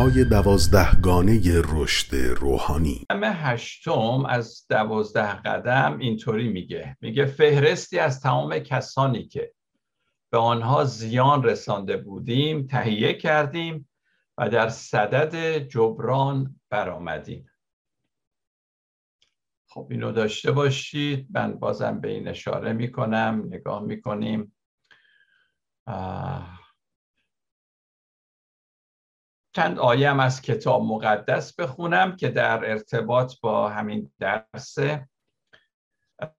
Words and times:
های 0.00 0.24
دوازدهگانه 0.24 1.40
رشد 1.64 2.14
روحانی. 2.16 3.06
قدم 3.10 3.32
هشتم 3.32 4.24
از 4.28 4.66
دوازده 4.70 5.34
قدم 5.34 5.98
اینطوری 5.98 6.48
میگه. 6.48 6.96
میگه 7.00 7.26
فهرستی 7.26 7.98
از 7.98 8.20
تمام 8.20 8.58
کسانی 8.58 9.28
که 9.28 9.54
به 10.30 10.38
آنها 10.38 10.84
زیان 10.84 11.42
رسانده 11.42 11.96
بودیم 11.96 12.66
تهیه 12.66 13.14
کردیم 13.14 13.88
و 14.38 14.48
در 14.48 14.68
صدد 14.68 15.58
جبران 15.58 16.60
برآمدیم. 16.70 17.50
خب 19.68 19.88
اینو 19.90 20.12
داشته 20.12 20.52
باشید. 20.52 21.26
من 21.30 21.58
بازم 21.58 22.00
به 22.00 22.10
این 22.10 22.28
اشاره 22.28 22.72
می‌کنم 22.72 23.44
نگاه 23.46 23.82
می‌کنیم. 23.82 24.56
چند 29.52 29.78
آیه 29.78 30.10
هم 30.10 30.20
از 30.20 30.42
کتاب 30.42 30.82
مقدس 30.82 31.54
بخونم 31.54 32.16
که 32.16 32.28
در 32.28 32.70
ارتباط 32.70 33.34
با 33.42 33.68
همین 33.68 34.10
درسه 34.18 35.08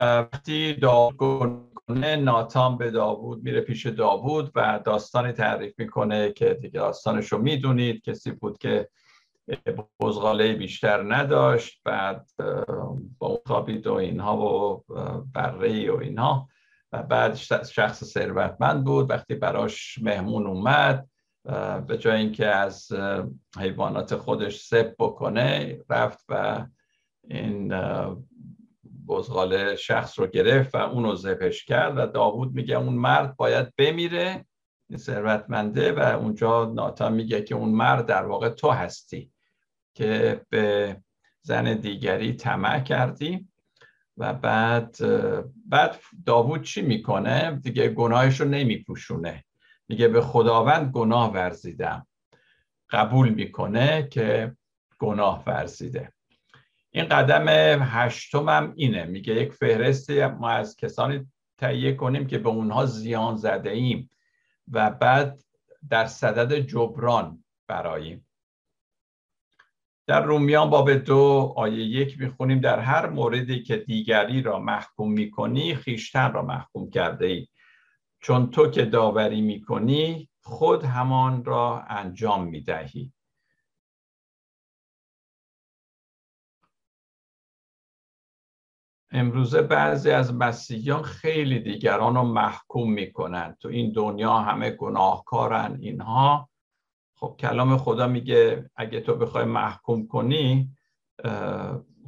وقتی 0.01 0.77
کنه 1.17 2.15
ناتان 2.15 2.77
به 2.77 2.91
داوود 2.91 3.43
میره 3.43 3.61
پیش 3.61 3.85
داوود 3.85 4.51
و 4.55 4.79
داستانی 4.85 5.31
تعریف 5.31 5.79
می‌کنه 5.79 6.31
که 6.31 6.53
دیگه 6.53 6.79
داستانش 6.79 7.31
رو 7.31 7.37
می‌دونید. 7.37 8.01
کسی 8.01 8.31
بود 8.31 8.57
که 8.57 8.89
بزغاله 9.99 10.53
بیشتر 10.53 11.15
نداشت 11.15 11.81
بعد 11.83 12.29
با 13.19 13.41
خوابید 13.45 13.87
و 13.87 13.93
اینها 13.93 14.37
و 14.37 14.83
بره 15.33 15.91
و 15.91 15.95
اینها. 15.95 16.47
و 16.91 17.03
بعد 17.03 17.35
شخص 17.71 18.03
ثروتمند 18.03 18.83
بود. 18.83 19.09
وقتی 19.09 19.35
براش 19.35 19.99
مهمون 20.01 20.47
اومد 20.47 21.09
به 21.87 21.97
جای 21.99 22.17
اینکه 22.17 22.47
از 22.47 22.91
حیوانات 23.59 24.15
خودش 24.15 24.59
سب 24.59 24.95
بکنه 24.99 25.79
رفت 25.89 26.25
و 26.29 26.65
این 27.23 27.73
بزغاله 29.07 29.75
شخص 29.75 30.19
رو 30.19 30.27
گرفت 30.27 30.75
و 30.75 30.77
اون 30.77 31.03
رو 31.03 31.15
زبش 31.15 31.65
کرد 31.65 31.97
و 31.97 32.05
داوود 32.05 32.53
میگه 32.53 32.75
اون 32.75 32.93
مرد 32.93 33.35
باید 33.35 33.75
بمیره 33.77 34.45
ثروتمنده 34.97 35.91
و 35.91 35.99
اونجا 35.99 36.65
ناتا 36.65 37.09
میگه 37.09 37.41
که 37.41 37.55
اون 37.55 37.69
مرد 37.69 38.05
در 38.05 38.25
واقع 38.25 38.49
تو 38.49 38.69
هستی 38.69 39.31
که 39.93 40.41
به 40.49 40.97
زن 41.41 41.73
دیگری 41.73 42.33
طمع 42.33 42.79
کردی 42.79 43.47
و 44.17 44.33
بعد 44.33 44.97
بعد 45.69 45.97
داوود 46.25 46.63
چی 46.63 46.81
می‌کنه؟ 46.81 47.59
دیگه 47.63 47.89
گناهش 47.89 48.41
رو 48.41 48.47
نمیپوشونه. 48.47 49.43
میگه 49.91 50.07
به 50.07 50.21
خداوند 50.21 50.91
گناه 50.91 51.33
ورزیدم. 51.33 52.07
قبول 52.89 53.29
می‌کنه 53.29 54.07
که 54.11 54.55
گناه 54.99 55.43
ورزیده. 55.47 56.13
این 56.91 57.05
قدم 57.05 57.45
هشتم 57.81 58.49
هم 58.49 58.73
اینه. 58.75 59.05
میگه 59.05 59.33
یک 59.33 59.53
فهرستی 59.53 60.25
ما 60.25 60.49
از 60.49 60.75
کسانی 60.75 61.27
تهیه 61.57 61.93
کنیم 61.93 62.27
که 62.27 62.37
به 62.37 62.49
اونها 62.49 62.85
زیان 62.85 63.35
زده 63.35 63.69
ایم 63.69 64.09
و 64.71 64.91
بعد 64.91 65.43
در 65.89 66.05
صدد 66.05 66.59
جبران 66.59 67.43
براییم. 67.67 68.27
در 70.07 70.25
رومیان 70.25 70.69
باب 70.69 70.93
دو 70.93 71.53
آیه 71.57 71.85
یک 71.85 72.19
می‌خونیم 72.19 72.59
در 72.59 72.79
هر 72.79 73.09
موردی 73.09 73.63
که 73.63 73.77
دیگری 73.77 74.41
را 74.41 74.59
محکوم 74.59 75.11
می‌کنی 75.11 75.75
خیشتن 75.75 76.33
را 76.33 76.41
محکوم 76.41 76.89
کرده 76.89 77.25
ای. 77.25 77.47
چون 78.21 78.51
تو 78.51 78.67
که 78.67 78.85
داوری 78.85 79.41
می‌کنی 79.41 80.29
خود 80.41 80.83
همان 80.83 81.45
را 81.45 81.81
انجام 81.81 82.47
می‌دهی. 82.47 83.13
امروزه 89.11 89.61
بعضی 89.61 90.11
از 90.11 90.33
مسیحیان 90.33 91.01
خیلی 91.01 91.59
دیگران 91.59 92.15
رو 92.15 92.23
محکوم 92.23 92.93
می‌کنن. 92.93 93.55
تو 93.59 93.67
این 93.67 93.91
دنیا 93.91 94.33
همه 94.33 94.69
گناهکارن 94.69 95.77
اینها. 95.81 96.49
خب 97.15 97.35
کلام 97.39 97.77
خدا 97.77 98.07
میگه 98.07 98.69
اگه 98.75 99.01
تو 99.01 99.15
بخوای 99.15 99.45
محکوم 99.45 100.07
کنی 100.07 100.75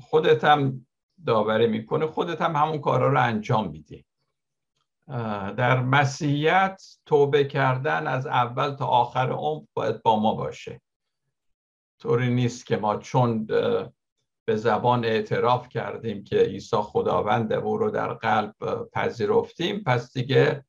خودت 0.02 0.44
هم 0.44 0.86
داوری 1.26 1.68
می‌کنه 1.68 2.08
خودت 2.08 2.42
هم 2.42 2.56
همون 2.56 2.80
کارا 2.80 3.08
رو 3.08 3.22
انجام 3.22 3.70
میدی. 3.70 4.06
در 5.58 5.82
مسیحیت 5.82 6.84
توبه 7.06 7.44
کردن 7.44 8.08
از 8.08 8.28
اول 8.28 8.76
تا 8.76 8.86
آخر 8.86 9.32
عمر 9.32 9.64
باید 9.74 10.02
با 10.02 10.20
ما 10.20 10.34
باشه. 10.34 10.82
طوری 12.00 12.30
نیست 12.30 12.66
که 12.66 12.78
ما 12.78 12.98
چون 12.98 13.46
به 14.46 14.56
زبان 14.56 15.06
اعتراف 15.06 15.70
کردیم 15.70 16.24
که 16.24 16.36
عیسی 16.36 16.78
خداوند 16.78 17.54
او 17.54 17.78
رو 17.78 17.92
در 17.92 18.14
قلب 18.14 18.56
پذیرفتیم 18.94 19.84
پس 19.84 20.14
دیگه 20.14 20.66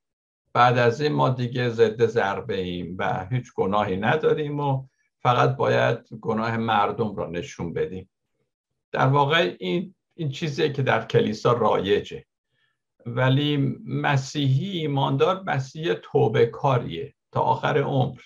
بعد 0.53 0.79
از 0.79 1.01
این 1.01 1.13
ما 1.13 1.29
دیگه 1.29 1.69
ضد 1.69 2.07
ضربه 2.07 2.61
ایم 2.61 2.97
و 2.99 3.27
هیچ 3.27 3.55
گناهی 3.55 3.97
نداریم 3.97 4.61
و 4.61 4.87
فقط 5.19 5.57
باید 5.57 5.99
گناه 6.21 6.57
مردم 6.57 7.17
را 7.17 7.31
نشون 7.31 7.73
بدیم. 7.73 8.11
در 8.93 9.07
واقع 9.07 9.57
این 9.61 9.95
این 10.15 10.29
چیزیه 10.29 10.73
که 10.73 10.83
در 10.83 11.07
کلیسا 11.07 11.53
رایجه. 11.53 12.25
ولی 13.07 13.57
مسیحی 13.87 14.79
ایماندار 14.79 15.43
مسیح 15.43 15.95
توبه 15.95 16.47
کاریه 16.47 17.15
تا 17.33 17.41
آخر 17.41 17.79
عمر. 17.79 18.21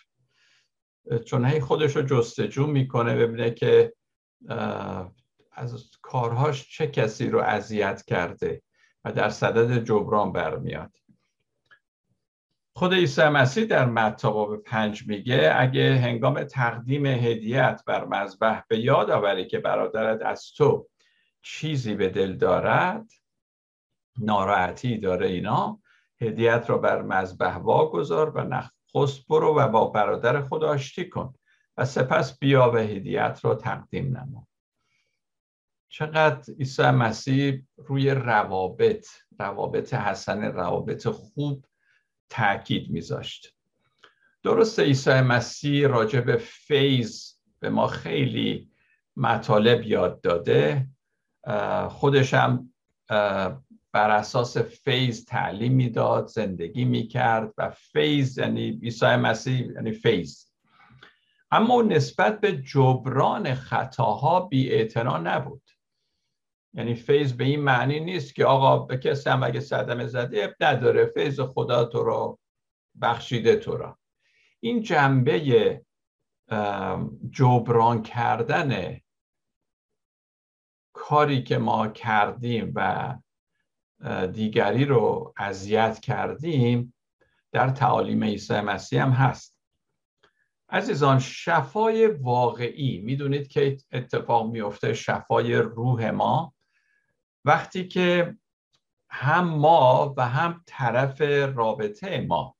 چون 1.24 1.44
هی 1.44 1.60
خودش 1.60 1.96
رو 1.96 2.02
جستجو 2.02 2.66
می‌کنه 2.66 3.16
ببینه 3.16 3.50
که 3.50 3.92
از 5.52 5.90
کارهاش 6.02 6.70
چه 6.70 6.86
کسی 6.86 7.30
رو 7.30 7.38
اذیت 7.40 8.02
کرده 8.06 8.62
و 9.04 9.12
در 9.12 9.28
صدد 9.28 9.84
جبران 9.84 10.32
برمیاد. 10.32 10.96
خود 12.74 12.94
عیسی 12.94 13.22
مسیح 13.22 13.64
در 13.64 13.84
متی 13.84 14.28
باب 14.28 14.56
پنج 14.56 15.08
میگه 15.08 15.52
اگه 15.56 15.98
هنگام 15.98 16.44
تقدیم 16.44 17.06
هدیت 17.06 17.82
بر 17.86 18.04
مذبح 18.04 18.60
به 18.68 18.78
یاد 18.78 19.10
آوری 19.10 19.46
که 19.46 19.58
برادرت 19.58 20.22
از 20.22 20.52
تو 20.52 20.88
چیزی 21.42 21.94
به 21.94 22.08
دل 22.08 22.36
دارد 22.36 23.10
ناراحتی 24.20 24.98
داره 24.98 25.26
اینا 25.26 25.80
هدیت 26.20 26.64
را 26.68 26.78
بر 26.78 27.02
مذبح 27.02 27.56
واگذار 27.56 28.30
و 28.30 28.44
نخست 28.44 29.28
برو 29.28 29.58
و 29.58 29.68
با 29.68 29.86
برادر 29.86 30.40
خود 30.40 30.64
آشتی 30.64 31.08
کن 31.08 31.34
و 31.76 31.84
سپس 31.84 32.38
بیا 32.38 32.70
و 32.74 32.76
هدیت 32.76 33.40
را 33.42 33.54
تقدیم 33.54 34.16
نما. 34.16 34.46
چقدر 35.88 36.54
عیسی 36.54 36.82
مسیح 36.82 37.62
روی 37.76 38.10
روابط 38.10 39.06
روابط 39.38 39.94
حسن 39.94 40.44
روابط 40.44 41.08
خوب 41.08 41.64
تاکید 42.28 42.90
میذاشت. 42.90 43.54
درست 44.42 44.80
عیسی 44.80 45.20
مسیح 45.20 45.86
راجع 45.86 46.20
به 46.20 46.36
فیض 46.36 47.32
به 47.60 47.70
ما 47.70 47.86
خیلی 47.86 48.70
مطالب 49.16 49.82
یاد 49.82 50.20
داده. 50.20 50.86
خودش 51.88 52.34
هم 52.34 52.72
بر 53.98 54.10
اساس 54.10 54.56
فیض 54.58 55.24
تعلیم 55.24 55.72
می‌داد 55.72 56.26
زندگی 56.26 56.84
می‌کرد 56.84 57.54
و 57.58 57.70
فیض 57.70 58.38
یعنی 58.38 58.80
عیسی 58.82 59.06
مسیح 59.06 59.66
یعنی 59.66 59.92
فیض. 59.92 60.44
اما 61.50 61.82
نسبت 61.82 62.40
به 62.40 62.62
جبران 62.62 63.54
خطاها 63.54 64.40
بی 64.40 64.88
نبود. 64.96 65.62
یعنی 66.74 66.94
فیض 66.94 67.32
به 67.32 67.44
این 67.44 67.60
معنی 67.60 68.00
نیست 68.00 68.34
که 68.34 68.44
آقا 68.44 68.78
به 68.78 68.96
کسی 68.98 69.30
هم 69.30 69.42
اگه 69.42 69.60
صدمه 69.60 70.06
زده 70.06 70.56
نداره 70.60 71.06
فیض 71.06 71.40
خدا 71.40 71.84
تو 71.84 72.02
رو 72.02 72.38
بخشیده 73.02 73.56
تو 73.56 73.76
را. 73.76 73.98
این 74.60 74.82
جنبه 74.82 75.80
جبران 77.30 78.02
کردن 78.02 79.00
کاری 80.92 81.42
که 81.42 81.58
ما 81.58 81.88
کردیم 81.88 82.72
و 82.74 83.14
دیگری 84.32 84.84
رو 84.84 85.34
اذیت 85.36 86.00
کردیم 86.00 86.94
در 87.52 87.70
تعالیم 87.70 88.24
عیسی 88.24 88.60
مسیح 88.60 89.02
هم 89.02 89.10
هست. 89.10 89.58
عزیزان 90.68 91.18
شفای 91.18 92.06
واقعی 92.06 93.00
می‌دونید 93.00 93.48
که 93.48 93.76
اتفاق 93.92 94.50
میفته 94.50 94.94
شفای 94.94 95.54
روح 95.54 96.10
ما. 96.10 96.54
وقتی 97.44 97.88
که 97.88 98.36
هم 99.10 99.48
ما 99.48 100.14
و 100.16 100.28
هم 100.28 100.62
طرف 100.66 101.20
رابطه 101.54 102.20
ما 102.20 102.56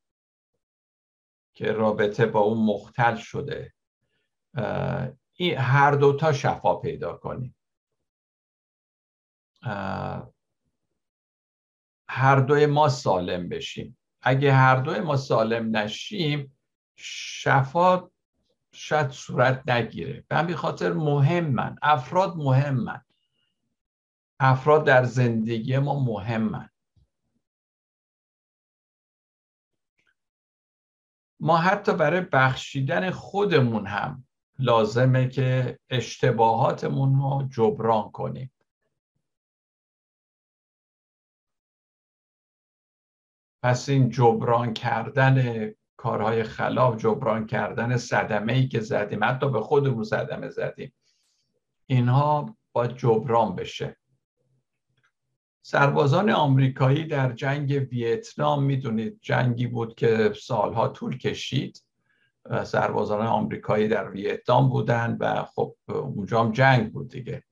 که 1.55 1.73
رابطه 1.73 2.26
با 2.26 2.40
اون 2.40 2.67
مختل 2.67 3.17
شده 3.17 3.75
این 5.32 5.56
هر 5.58 5.90
دوتا 5.90 6.32
شفا 6.32 6.75
پیدا 6.75 7.12
کنیم. 7.12 7.56
هر 12.08 12.40
دوی 12.40 12.66
ما 12.66 12.88
سالم 12.88 13.49
بشیم. 13.49 13.99
اگه 14.22 14.52
هر 14.52 14.76
دوی 14.76 15.00
ما 15.00 15.16
سالم 15.16 15.76
نشیم 15.76 16.58
شفا 16.96 18.10
شاید 18.72 19.10
صورت 19.10 19.69
نگیره. 19.69 20.25
به 20.28 20.37
همین 20.37 20.56
خاطر 20.56 20.93
مهمن. 20.93 21.76
افراد 21.82 22.37
مهمن. 22.37 23.05
افراد 24.40 24.84
در 24.87 25.05
زندگی 25.05 25.78
ما 25.78 26.00
مهمن. 26.00 26.70
ما 31.40 31.56
حتی 31.56 31.94
برای 31.94 32.20
بخشیدن 32.20 33.11
خودمون 33.11 33.87
هم 33.87 34.25
لازمه 34.58 35.28
که 35.28 35.78
اشتباهاتمون 35.90 37.20
رو 37.20 37.49
جبران 37.50 38.11
کنیم. 38.11 38.52
پس 43.62 43.88
این 43.88 44.10
جبران 44.10 44.75
کردن 44.75 45.69
کارهای 45.96 46.43
خلاف 46.43 46.96
جبران 46.96 47.46
کردن 47.46 47.96
صدمه 47.96 48.52
ای 48.52 48.69
که 48.69 48.81
زدیم 48.81 49.25
حتی 49.25 49.50
به 49.50 49.60
خودمون 49.60 50.05
صدمه 50.05 50.49
زدیم 50.49 50.93
اینها 51.87 52.56
باید 52.72 52.96
جبران 52.96 53.55
بشه. 53.55 53.96
سربازان 55.62 56.31
آمریکایی 56.31 57.05
در 57.05 57.32
جنگ 57.32 57.87
ویتنام 57.90 58.62
می‌دونید 58.62 59.19
جنگی 59.22 59.66
بود 59.66 59.94
که 59.94 60.32
سالها 60.43 60.88
طول 60.88 61.19
کشید 61.19 61.84
سربازان 62.64 63.26
آمریکایی 63.26 63.88
در 63.88 64.11
ویتنام 64.11 64.69
بودن 64.69 65.16
و 65.20 65.44
خب 65.44 65.75
اونجا 65.88 66.44
هم 66.44 66.52
جنگ 66.52 66.93
بود 66.93 67.11
دیگه. 67.11 67.43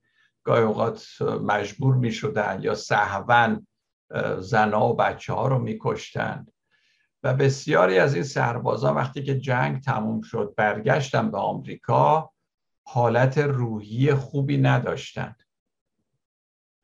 گاهی 0.43 0.63
اوقات 0.63 1.21
مجبور 1.21 1.95
می 1.95 2.11
شدن 2.11 2.59
یا 2.61 2.75
سهون 2.75 3.67
زنها 4.39 4.89
و 4.89 4.95
بچه 4.95 5.33
ها 5.33 5.47
رو 5.47 5.59
می 5.59 5.77
کشتن 5.81 6.45
و 7.23 7.33
بسیاری 7.33 7.99
از 7.99 8.13
این 8.13 8.23
سربازان 8.23 8.95
وقتی 8.95 9.23
که 9.23 9.39
جنگ 9.39 9.81
تموم 9.81 10.21
شد 10.21 10.53
برگشتن 10.57 11.31
به 11.31 11.37
آمریکا 11.37 12.31
حالت 12.83 13.37
روحی 13.37 14.13
خوبی 14.13 14.57
نداشتند 14.57 15.43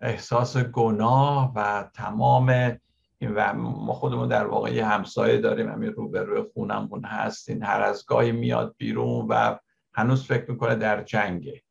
احساس 0.01 0.57
گناه 0.57 1.53
و 1.55 1.89
تمام 1.93 2.77
و 3.21 3.53
ما 3.53 3.93
خودمون 3.93 4.27
در 4.27 4.45
واقع 4.45 4.73
یه 4.73 4.85
همسایه 4.85 5.37
داریم 5.37 5.69
همین 5.69 5.93
روبروی 5.93 6.43
خونمون 6.53 7.05
هست. 7.05 7.49
این 7.49 7.63
هر 7.63 7.81
از 7.81 8.05
گاهی 8.05 8.31
میاد 8.31 8.75
بیرون 8.77 9.27
و 9.29 9.57
هنوز 9.93 10.25
فکر 10.25 10.51
می‌کنه 10.51 10.75
در 10.75 11.03
جنگه. 11.03 11.61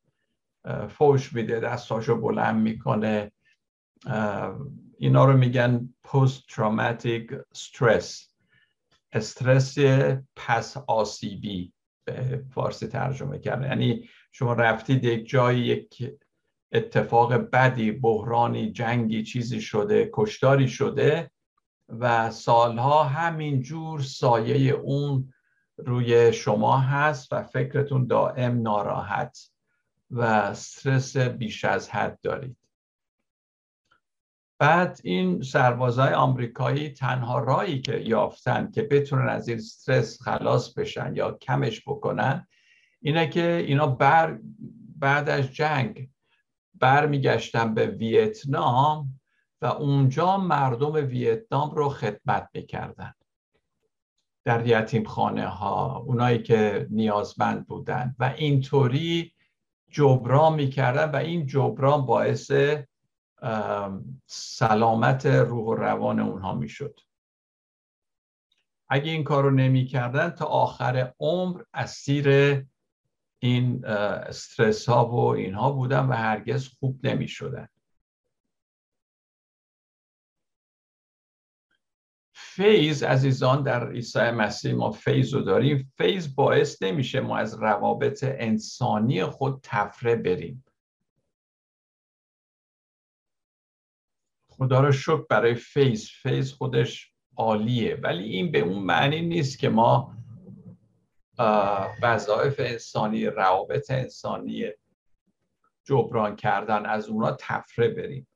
فوش 0.89 1.33
میده 1.33 1.61
دستاشو 1.61 2.21
بلند 2.21 2.63
می‌کنه. 2.63 3.33
اینا 5.03 5.25
رو 5.25 5.37
میگن 5.37 5.95
post 6.07 6.55
traumatic 6.55 7.35
stress 7.55 8.33
استرس 9.13 9.79
پس 10.37 10.77
آسیبی 10.77 11.73
به 12.05 12.45
فارسی 12.51 12.87
ترجمه 12.87 13.39
کردن. 13.39 13.69
یعنی 13.69 14.09
شما 14.33 14.53
رفتید 14.53 15.05
یک 15.05 15.29
جایی 15.29 15.65
یک 15.65 16.19
اتفاق 16.73 17.35
بدی 17.35 17.93
بحرانی 17.93 18.73
جنگی 18.73 19.23
چیزی 19.23 19.61
شده 19.61 20.11
کشتاری 20.13 20.69
شده 20.69 21.31
و 21.89 22.31
سالها 22.31 23.05
همین 23.05 23.63
جور 23.63 24.01
سایه 24.01 24.73
اون 24.73 25.33
روی 25.77 26.33
شما 26.33 26.79
هست 26.79 27.33
و 27.33 27.43
فکرتون 27.43 28.07
دائم 28.07 28.63
ناراحت 28.63 29.39
و 30.11 30.21
استرس 30.21 31.17
بیش 31.17 31.65
از 31.65 31.91
حد 31.91 32.19
دارید. 32.23 32.62
بعد 34.63 35.01
این 35.05 35.43
سربازای 35.43 36.15
آمریکایی 36.15 36.89
تنها 36.89 37.39
رایی 37.39 37.81
که 37.81 37.97
یافتن 37.97 38.71
که 38.71 38.83
بتونن 38.83 39.29
از 39.29 39.49
این 39.49 39.59
استرس 39.59 40.23
خلاص 40.23 40.75
بشن 40.75 41.17
یا 41.17 41.33
کمش 41.33 41.83
بکنن 41.87 42.47
اینه 43.01 43.29
که 43.29 43.65
اینا 43.67 43.87
بر 43.87 44.39
بعد 44.99 45.29
از 45.29 45.53
جنگ 45.53 46.09
برمیگشتن 46.75 47.75
به 47.75 47.87
ویتنام 47.87 49.21
و 49.63 49.67
اونجا 49.67 50.37
مردم 50.37 50.93
ویتنام 50.93 51.71
رو 51.71 51.89
خدمت 51.89 52.49
می‌کردن 52.55 53.15
در 54.45 54.67
یتیم 54.67 55.05
خانه 55.05 55.47
ها 55.47 55.99
اونایی 56.07 56.43
که 56.43 56.87
نیازمند 56.91 57.67
بودن. 57.67 58.15
و 58.19 58.35
اینطوری 58.37 59.33
جبران 59.91 60.55
می‌کردن 60.55 61.11
و 61.11 61.17
این 61.17 61.47
جبران 61.47 62.07
باعث 62.07 62.53
سلامت 64.27 65.27
روح 65.27 65.65
و 65.65 65.75
روان 65.75 66.21
اونها 66.21 66.55
می‌شد. 66.55 67.01
اگه 68.89 69.11
این 69.11 69.25
کار 69.25 69.45
رو 69.45 69.51
نمی‌کردن 69.51 70.31
تا 70.31 70.45
آخر 70.45 71.15
عمر 71.21 71.63
اسیر 71.75 72.29
این 73.39 73.85
استرس 73.85 74.89
ها 74.89 75.11
و 75.11 75.19
اینها 75.21 75.73
بودن 75.73 76.07
و 76.07 76.13
هرگز 76.13 76.69
خوب 76.69 77.07
نمی 77.07 77.29
شدن. 77.29 77.69
فیض 82.35 83.03
عزیزان 83.03 83.63
در 83.63 83.91
عیسی 83.91 84.31
مسیح 84.31 84.75
ما 84.75 84.91
فیض 84.91 85.35
رو 85.35 85.41
داریم. 85.41 85.93
فیض 85.97 86.35
باعث 86.35 86.83
نمیشه 86.83 87.21
ما 87.21 87.37
از 87.37 87.55
روابط 87.55 88.25
انسانی 88.29 89.25
خود 89.25 89.61
تفره 89.63 90.17
بریم. 90.17 90.65
خدا 94.57 94.81
رو 94.81 94.93
شکر 94.93 95.27
برای 95.31 95.55
فیض. 95.55 96.09
فیض 96.09 96.53
خودش 96.53 97.13
عالیه. 97.37 97.99
ولی 98.03 98.25
این 98.25 98.53
به 98.53 98.59
اون 98.59 98.83
معنی 98.83 99.23
نیست 99.23 99.59
که 99.59 99.69
ما 99.69 100.17
وظایف 102.03 102.61
انسانی 102.61 103.27
روابط 103.27 103.91
انسانی 103.91 104.65
جبران 105.85 106.37
کردن 106.37 106.87
از 106.87 107.09
اونا 107.09 107.37
تفره 107.41 107.89
بریم. 107.89 108.29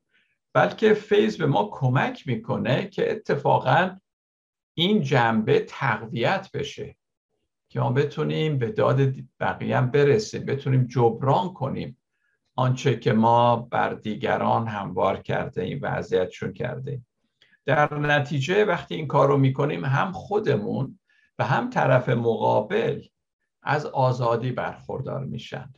بلکه 0.53 0.93
فیض 0.93 1.37
به 1.37 1.45
ما 1.45 1.69
کمک 1.71 2.27
می‌کنه 2.27 2.87
که 2.87 3.11
اتفاقا 3.11 3.97
این 4.73 5.01
جنبه 5.01 5.59
تقویت 5.59 6.49
بشه. 6.53 6.97
که 7.69 7.79
ما 7.79 7.91
بتونیم 7.91 8.57
به 8.57 8.71
داد 8.71 9.13
بقیه 9.39 9.81
برسیم 9.81 10.45
بتونیم 10.45 10.87
جبران 10.87 11.53
کنیم. 11.53 11.97
آنچه 12.57 12.99
که 12.99 13.13
ما 13.13 13.55
بر 13.55 13.93
دیگران 13.93 14.67
هموار 14.67 15.21
کرده 15.21 15.63
این 15.63 15.79
وضعیتشون 15.81 16.53
کرده 16.53 17.01
در 17.65 17.99
نتیجه 17.99 18.65
وقتی 18.65 18.95
این 18.95 19.07
کار 19.07 19.27
رو 19.27 19.37
می‌کنیم 19.37 19.85
هم 19.85 20.11
خودمون 20.11 20.99
و 21.39 21.43
هم 21.43 21.69
طرف 21.69 22.09
مقابل 22.09 23.01
از 23.63 23.85
آزادی 23.85 24.51
برخوردار 24.51 25.25
میشن. 25.25 25.73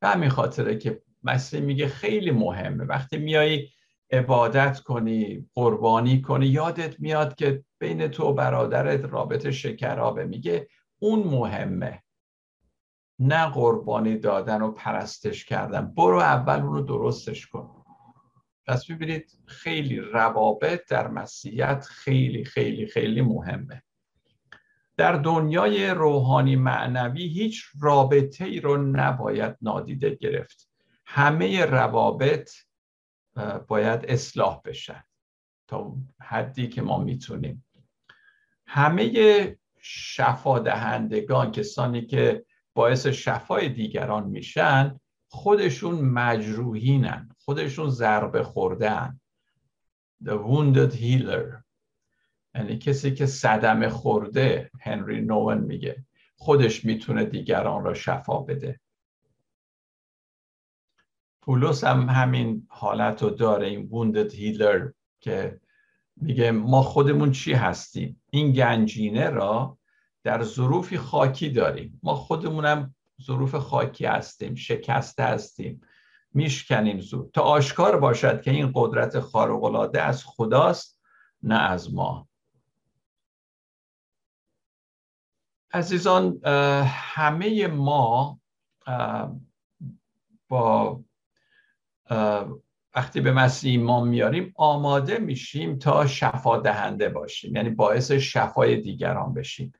به 0.00 0.08
همین 0.08 0.28
خاطره 0.28 0.76
که 0.76 1.02
مسیح 1.22 1.60
میگه 1.60 1.88
خیلی 1.88 2.30
مهمه. 2.30 2.84
وقتی 2.84 3.18
میایی 3.18 3.70
عبادت 4.10 4.80
کنی 4.80 5.46
قربانی 5.54 6.20
کنی 6.20 6.46
یادت 6.46 7.00
میاد 7.00 7.34
که 7.34 7.64
بین 7.78 8.08
تو 8.08 8.24
و 8.24 8.32
برادرت 8.32 9.04
رابطه 9.04 9.50
شکرابه. 9.50 10.24
میگه 10.24 10.68
اون 10.98 11.22
مهمه. 11.22 12.02
نه 13.20 13.46
قربانی 13.46 14.16
دادن 14.16 14.62
و 14.62 14.72
پرستش 14.72 15.44
کردن. 15.44 15.94
برو 15.94 16.18
اول 16.18 16.60
اونو 16.60 16.82
درستش 16.82 17.46
کن. 17.46 17.84
پس 18.66 18.90
ببینید 18.90 19.38
خیلی 19.46 20.00
روابط 20.00 20.90
در 20.90 21.08
مسیحیت 21.08 21.86
خیلی 21.90 22.44
خیلی 22.44 22.86
خیلی 22.86 23.22
مهمه. 23.22 23.82
در 24.96 25.12
دنیای 25.12 25.90
روحانی 25.90 26.56
معنوی 26.56 27.22
هیچ 27.22 27.64
رابطه 27.80 28.44
ای 28.44 28.60
رو 28.60 28.76
نباید 28.76 29.56
نادیده 29.62 30.14
گرفت. 30.14 30.70
همه 31.06 31.64
روابط 31.64 32.50
باید 33.68 34.04
اصلاح 34.04 34.60
بشن 34.64 35.04
تا 35.68 35.96
حدی 36.20 36.68
که 36.68 36.82
ما 36.82 36.98
می‌تونیم. 36.98 37.66
همه 38.66 39.58
شفا 39.80 40.58
دهندگان 40.58 41.52
کسانی 41.52 42.06
که 42.06 42.44
باعث 42.80 43.06
شفای 43.06 43.68
دیگران 43.68 44.28
میشن 44.28 45.00
خودشون 45.28 46.00
مجروحینن 46.00 47.28
خودشون 47.38 47.90
ضربه 47.90 48.42
خوردن 48.42 49.20
the 50.24 50.32
wounded 50.32 50.94
healer. 50.94 51.62
یعنی 52.54 52.78
کسی 52.78 53.14
که 53.14 53.26
صدمه 53.26 53.88
خورده 53.88 54.70
هنری 54.80 55.20
نوون 55.20 55.58
میگه. 55.58 56.04
خودش 56.36 56.84
می‌تونه 56.84 57.24
دیگران 57.24 57.84
را 57.84 57.94
شفا 57.94 58.38
بده. 58.38 58.80
پولس 61.42 61.84
هم 61.84 62.08
همین 62.08 62.66
حالت 62.68 63.22
رو 63.22 63.30
داره 63.30 63.66
این 63.66 63.90
wounded 63.92 64.32
healer 64.32 64.92
که 65.20 65.60
میگه 66.16 66.50
ما 66.50 66.82
خودمون 66.82 67.32
چی 67.32 67.52
هستیم؟ 67.52 68.22
این 68.30 68.52
گنجینه 68.52 69.30
را 69.30 69.78
در 70.22 70.42
ظروفی 70.42 70.98
خاکی 70.98 71.50
داریم. 71.50 72.00
ما 72.02 72.14
خودمونم 72.14 72.94
ظروف 73.22 73.54
خاکی 73.54 74.06
هستیم 74.06 74.54
شکسته 74.54 75.22
هستیم. 75.22 75.80
میشکنیم 76.32 77.00
زود. 77.00 77.30
تا 77.32 77.42
آشکار 77.42 78.00
باشد 78.00 78.42
که 78.42 78.50
این 78.50 78.72
قدرت 78.74 79.20
خارقلاده 79.20 80.02
از 80.02 80.24
خداست 80.24 81.00
نه 81.42 81.58
از 81.58 81.94
ما. 81.94 82.28
عزیزان 85.72 86.40
همه 86.84 87.66
ما 87.66 88.40
با 90.48 91.00
وقتی 92.94 93.20
به 93.20 93.32
مسیح 93.32 93.70
ایمان 93.70 94.08
میاریم 94.08 94.52
آماده 94.56 95.18
میشیم 95.18 95.78
تا 95.78 96.06
شفا 96.06 96.56
دهنده 96.56 97.08
باشیم. 97.08 97.56
یعنی 97.56 97.70
باعث 97.70 98.12
شفای 98.12 98.76
دیگران 98.76 99.34
بشیم. 99.34 99.72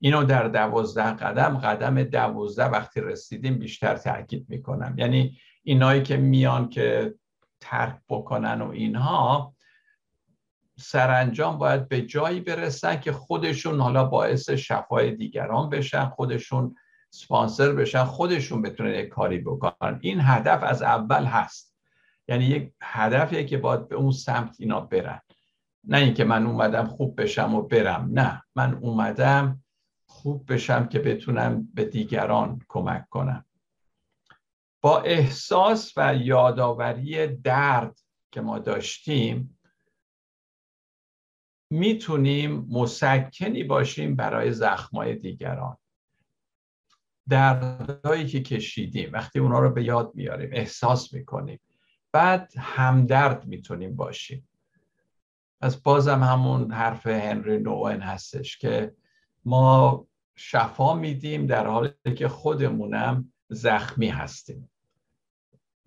اینو 0.00 0.24
در 0.24 0.48
دوازده 0.48 1.10
قدم 1.10 1.58
قدم 1.58 2.02
دوازده 2.02 2.64
وقتی 2.64 3.00
رسیدیم 3.00 3.58
بیشتر 3.58 3.96
تاکید 3.96 4.46
می‌کنم. 4.48 4.94
یعنی 4.98 5.38
اینایی 5.62 6.02
که 6.02 6.16
میان 6.16 6.68
که 6.68 7.14
ترک 7.60 7.98
بکنن 8.08 8.62
و 8.62 8.70
اینها 8.70 9.54
سرانجام 10.78 11.58
باید 11.58 11.88
به 11.88 12.02
جایی 12.02 12.40
برسن 12.40 13.00
که 13.00 13.12
خودشون 13.12 13.80
حالا 13.80 14.04
باعث 14.04 14.50
شفای 14.50 15.10
دیگران 15.10 15.70
بشن 15.70 16.04
خودشون 16.04 16.74
سپانسر 17.10 17.72
بشن 17.72 18.04
خودشون 18.04 18.62
بتونن 18.62 18.90
یک 18.90 19.08
کاری 19.08 19.38
بکنن. 19.38 19.98
این 20.00 20.20
هدف 20.22 20.62
از 20.62 20.82
اول 20.82 21.24
هست. 21.24 21.76
یعنی 22.28 22.44
یک 22.44 22.72
هدفیه 22.82 23.44
که 23.44 23.58
باید 23.58 23.88
به 23.88 23.96
اون 23.96 24.10
سمت 24.10 24.56
اینا 24.58 24.80
برن. 24.80 25.20
نه 25.84 25.96
اینکه 25.96 26.24
من 26.24 26.46
اومدم 26.46 26.86
خوب 26.86 27.22
بشم 27.22 27.54
و 27.54 27.62
برم. 27.62 28.10
نه 28.12 28.42
من 28.56 28.74
اومدم 28.74 29.62
خوب 30.18 30.52
بشم 30.52 30.86
که 30.86 30.98
بتونم 30.98 31.68
به 31.74 31.84
دیگران 31.84 32.60
کمک 32.68 33.08
کنم. 33.08 33.44
با 34.80 35.00
احساس 35.00 35.92
و 35.96 36.14
یادآوری 36.14 37.26
درد 37.26 37.98
که 38.30 38.40
ما 38.40 38.58
داشتیم 38.58 39.58
می‌تونیم 41.70 42.66
مسکنی 42.70 43.64
باشیم 43.64 44.16
برای 44.16 44.52
زخمای 44.52 45.14
دیگران. 45.14 45.76
دردهایی 47.28 48.26
که 48.26 48.42
کشیدیم 48.42 49.12
وقتی 49.12 49.38
اونا 49.38 49.58
رو 49.58 49.70
به 49.70 49.84
یاد 49.84 50.12
میاریم 50.14 50.50
احساس 50.52 51.12
می‌کنیم. 51.12 51.60
بعد 52.12 52.52
همدرد 52.58 53.46
می‌تونیم 53.46 53.96
باشیم. 53.96 54.48
از 55.60 55.82
بازم 55.82 56.22
همون 56.22 56.72
حرف 56.72 57.06
هنری 57.06 57.58
نوئن 57.58 58.00
هستش 58.00 58.58
که 58.58 58.94
ما 59.44 60.07
شفا 60.38 60.94
میدیم 60.94 61.46
در 61.46 61.66
حالی 61.66 62.14
که 62.16 62.28
خودمونم 62.28 63.32
زخمی 63.48 64.08
هستیم. 64.08 64.70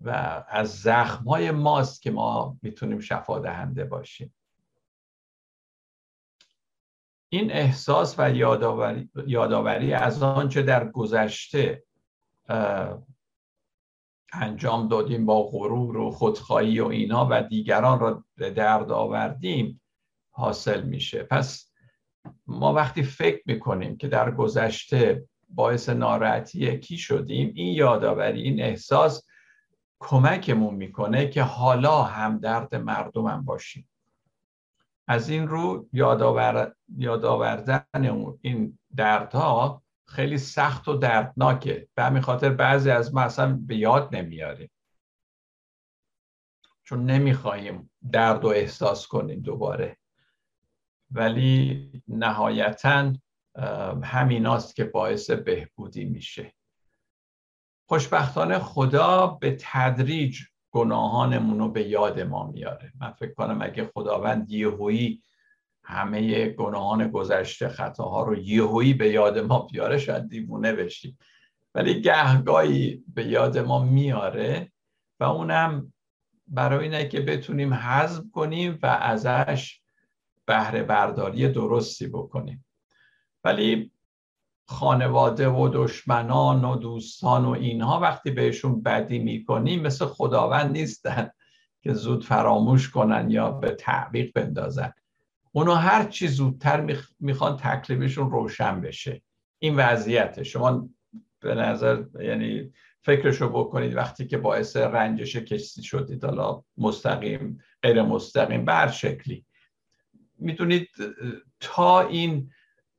و 0.00 0.10
از 0.48 0.80
زخمای 0.80 1.50
ماست 1.50 2.02
که 2.02 2.10
ما 2.10 2.56
می‌تونیم 2.62 3.00
شفا 3.00 3.38
دهنده 3.38 3.84
باشیم. 3.84 4.34
این 7.28 7.52
احساس 7.52 8.14
و 8.18 8.30
یادآوری, 8.30 9.10
یادآوری 9.26 9.92
از 9.92 10.22
آنچه 10.22 10.62
در 10.62 10.88
گذشته 10.88 11.84
انجام 14.32 14.88
دادیم 14.88 15.26
با 15.26 15.42
غرور 15.42 15.96
و 15.96 16.10
خودخواهی 16.10 16.80
و 16.80 16.86
اینا 16.86 17.28
و 17.30 17.42
دیگران 17.42 18.00
را 18.00 18.24
به 18.36 18.50
درد 18.50 18.90
آوردیم 18.90 19.80
حاصل 20.30 20.82
میشه. 20.82 21.22
پس 21.22 21.71
ما 22.46 22.72
وقتی 22.72 23.02
فکر 23.02 23.42
می‌کنیم 23.46 23.96
که 23.96 24.08
در 24.08 24.30
گذشته 24.30 25.24
باعث 25.48 25.88
ناراحتی 25.88 26.78
کی 26.78 26.98
شدیم 26.98 27.52
این 27.54 27.74
یادآوری 27.74 28.42
این 28.42 28.62
احساس 28.62 29.26
کمکمون 30.00 30.74
می‌کنه 30.74 31.28
که 31.28 31.42
حالا 31.42 32.02
همدرد 32.02 32.74
مردمم 32.74 33.44
باشیم. 33.44 33.88
از 35.08 35.28
این 35.28 35.48
رو 35.48 35.88
یادآور... 35.92 36.74
یادآوردن 36.98 37.84
این 38.40 38.78
دردها 38.96 39.82
خیلی 40.06 40.38
سخت 40.38 40.88
و 40.88 40.94
دردناکه. 40.94 41.88
به 41.94 42.02
همین 42.02 42.22
خاطر 42.22 42.50
بعضی 42.50 42.90
از 42.90 43.14
ما 43.14 43.20
اصلا 43.20 43.58
به 43.66 43.76
یاد 43.76 44.16
نمیاریم. 44.16 44.70
چون 46.82 47.04
نمی‌خواهیم 47.04 47.90
درد 48.12 48.44
و 48.44 48.48
احساس 48.48 49.06
کنیم 49.06 49.40
دوباره. 49.40 49.98
ولی 51.12 51.88
نهایتا 52.08 53.12
همیناست 54.02 54.76
که 54.76 54.84
باعث 54.84 55.30
بهبودی 55.30 56.04
میشه. 56.04 56.54
خوشبختانه 57.88 58.58
خدا 58.58 59.26
به 59.26 59.56
تدریج 59.60 60.38
گناهانمون 60.70 61.58
رو 61.58 61.68
به 61.68 61.88
یاد 61.88 62.20
ما 62.20 62.46
میاره. 62.46 62.92
من 63.00 63.12
فکر 63.12 63.34
کنم 63.34 63.62
اگه 63.62 63.90
خداوند 63.94 64.50
یهویی 64.50 65.22
همه 65.84 66.48
گناهان 66.48 67.08
گذشته 67.08 67.68
خطاها 67.68 68.22
رو 68.22 68.38
یهویی 68.38 68.94
به 68.94 69.08
یاد 69.08 69.38
ما 69.38 69.58
بیاره 69.58 69.98
شاید 69.98 70.28
دیوونه 70.28 70.72
بشیم. 70.72 71.18
ولی 71.74 72.00
گهگاهی 72.00 73.04
به 73.14 73.26
یاد 73.26 73.58
ما 73.58 73.84
میاره 73.84 74.72
و 75.20 75.24
اونم 75.24 75.92
برای 76.46 76.84
اینه 76.84 77.08
که 77.08 77.20
بتونیم 77.20 77.74
حذف 77.74 78.22
کنیم 78.32 78.78
و 78.82 78.86
ازش 78.86 79.81
بهره 80.46 80.82
برداری 80.82 81.48
درستی 81.48 82.06
بکنیم. 82.06 82.64
ولی 83.44 83.92
خانواده 84.66 85.48
و 85.48 85.68
دشمنان 85.74 86.64
و 86.64 86.76
دوستان 86.76 87.44
و 87.44 87.50
اینها 87.50 88.00
وقتی 88.00 88.30
بهشون 88.30 88.82
بدی 88.82 89.18
می‌کنیم 89.18 89.82
مثل 89.82 90.06
خداوند 90.06 90.72
نیستن 90.72 91.30
که 91.82 91.92
زود 91.92 92.24
فراموش 92.24 92.90
کنن 92.90 93.30
یا 93.30 93.50
به 93.50 93.70
تعویق 93.70 94.32
بندازن. 94.32 94.92
اونا 95.52 95.74
هر 95.74 96.04
چی 96.04 96.28
زودتر 96.28 96.96
می‌خوان 97.20 97.56
تکلیفشون 97.56 98.30
روشن 98.30 98.80
بشه. 98.80 99.22
این 99.58 99.76
وضعیت. 99.76 100.42
شما 100.42 100.88
به 101.40 101.54
نظر 101.54 102.04
یعنی 102.20 102.72
فکرشو 103.00 103.48
بکنید 103.48 103.96
وقتی 103.96 104.26
که 104.26 104.38
باعث 104.38 104.76
رنجش 104.76 105.36
کسی 105.36 105.82
شدید 105.82 106.24
حالا 106.24 106.62
مستقیم 106.78 107.60
غیر 107.82 108.02
مستقیم 108.02 108.64
به 108.64 108.92
شکلی. 108.92 109.46
می‌تونید 110.42 110.88
تا 111.60 112.00
این 112.00 112.50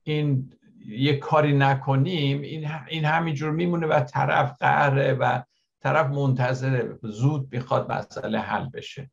این 0.04 0.54
یه 0.86 1.18
کاری 1.18 1.54
نکنیم 1.54 2.42
این 2.42 2.72
این 2.88 3.06
همینجور 3.06 3.52
میمونه 3.52 3.88
و 3.88 4.00
طرف 4.00 4.58
قهره 4.60 5.14
و 5.14 5.42
طرف 5.82 6.08
منتظر 6.08 6.96
زود 7.04 7.48
می‌خواد 7.52 7.92
مسئله 7.92 8.40
حل 8.40 8.70
بشه. 8.70 9.12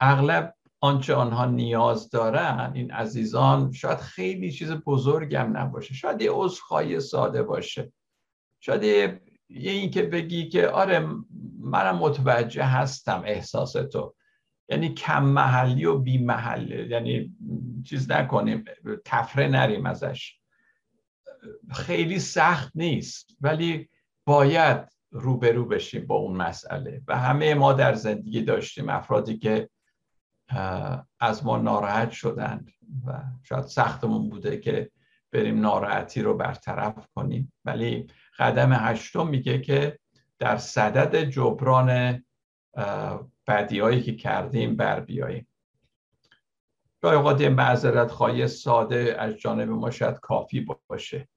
اغلب 0.00 0.54
آنچه 0.80 1.14
آنها 1.14 1.44
نیاز 1.44 2.10
دارن 2.10 2.72
این 2.74 2.90
عزیزان 2.90 3.72
شاید 3.72 3.98
خیلی 3.98 4.52
چیز 4.52 4.70
بزرگم 4.72 5.56
نباشه. 5.56 5.94
شاید 5.94 6.22
یه 6.22 6.30
عذرخواهی 6.32 7.00
ساده 7.00 7.42
باشه. 7.42 7.92
شاید 8.60 8.82
یه 8.82 9.70
این 9.70 9.90
که 9.90 10.02
بگی 10.02 10.48
که 10.48 10.68
آره 10.68 11.08
منم 11.60 11.98
متوجه 11.98 12.64
هستم 12.64 13.22
احساس 13.26 13.72
تو. 13.72 14.14
یعنی 14.74 14.94
کم 14.94 15.24
محلی 15.24 15.84
و 15.84 15.98
بی 15.98 16.18
محل 16.18 16.90
یعنی 16.90 17.36
چیز 17.84 18.10
نکنیم 18.10 18.64
تفره 19.04 19.48
نریم 19.48 19.86
ازش. 19.86 20.38
خیلی 21.72 22.18
سخت 22.18 22.72
نیست 22.74 23.36
ولی 23.40 23.88
باید 24.24 24.88
روبرو 25.10 25.64
بشیم 25.64 26.06
با 26.06 26.14
اون 26.14 26.36
مسئله. 26.36 27.02
و 27.08 27.18
همه 27.18 27.54
ما 27.54 27.72
در 27.72 27.94
زندگی 27.94 28.42
داشتیم 28.42 28.88
افرادی 28.88 29.38
که 29.38 29.68
از 31.20 31.44
ما 31.44 31.56
ناراحت 31.56 32.10
شدند 32.10 32.70
و 33.06 33.22
شاید 33.42 33.64
سختمون 33.64 34.28
بوده 34.28 34.56
که 34.56 34.90
بریم 35.32 35.60
ناراحتی 35.60 36.22
رو 36.22 36.36
برطرف 36.36 37.08
کنیم. 37.14 37.52
ولی 37.64 38.06
قدم 38.38 38.72
هشتم 38.72 39.26
میگه 39.26 39.60
که 39.60 39.98
در 40.38 40.56
صدد 40.56 41.24
جبران 41.24 42.22
بدی 43.46 44.02
که 44.02 44.16
کردیم 44.16 44.76
بر 44.76 45.00
بیاییم. 45.00 45.48
گاهی 47.00 47.16
اوقات 47.16 47.40
یه 47.40 47.48
معذرت 47.48 48.10
خواهی 48.10 48.48
ساده 48.48 49.16
از 49.18 49.34
جانب 49.34 49.68
ما 49.68 49.90
شاید 49.90 50.20
کافی 50.20 50.66
باشه. 50.86 51.28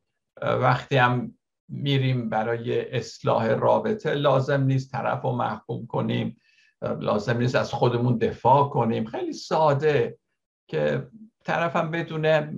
وقتی 0.42 0.98
هم 0.98 1.38
میریم 1.70 2.30
برای 2.30 2.92
اصلاح 2.92 3.48
رابطه 3.48 4.14
لازم 4.14 4.64
نیست 4.64 4.92
طرف 4.92 5.22
رو 5.22 5.32
محکوم 5.32 5.88
کنیم 5.88 6.38
لازم 6.82 7.38
نیست 7.38 7.56
از 7.56 7.74
خودمون 7.74 8.18
دفاع 8.18 8.70
کنیم. 8.70 9.06
خیلی 9.06 9.34
ساده 9.34 10.18
که 10.68 11.08
طرفم 11.44 11.92
بدونه 11.92 12.54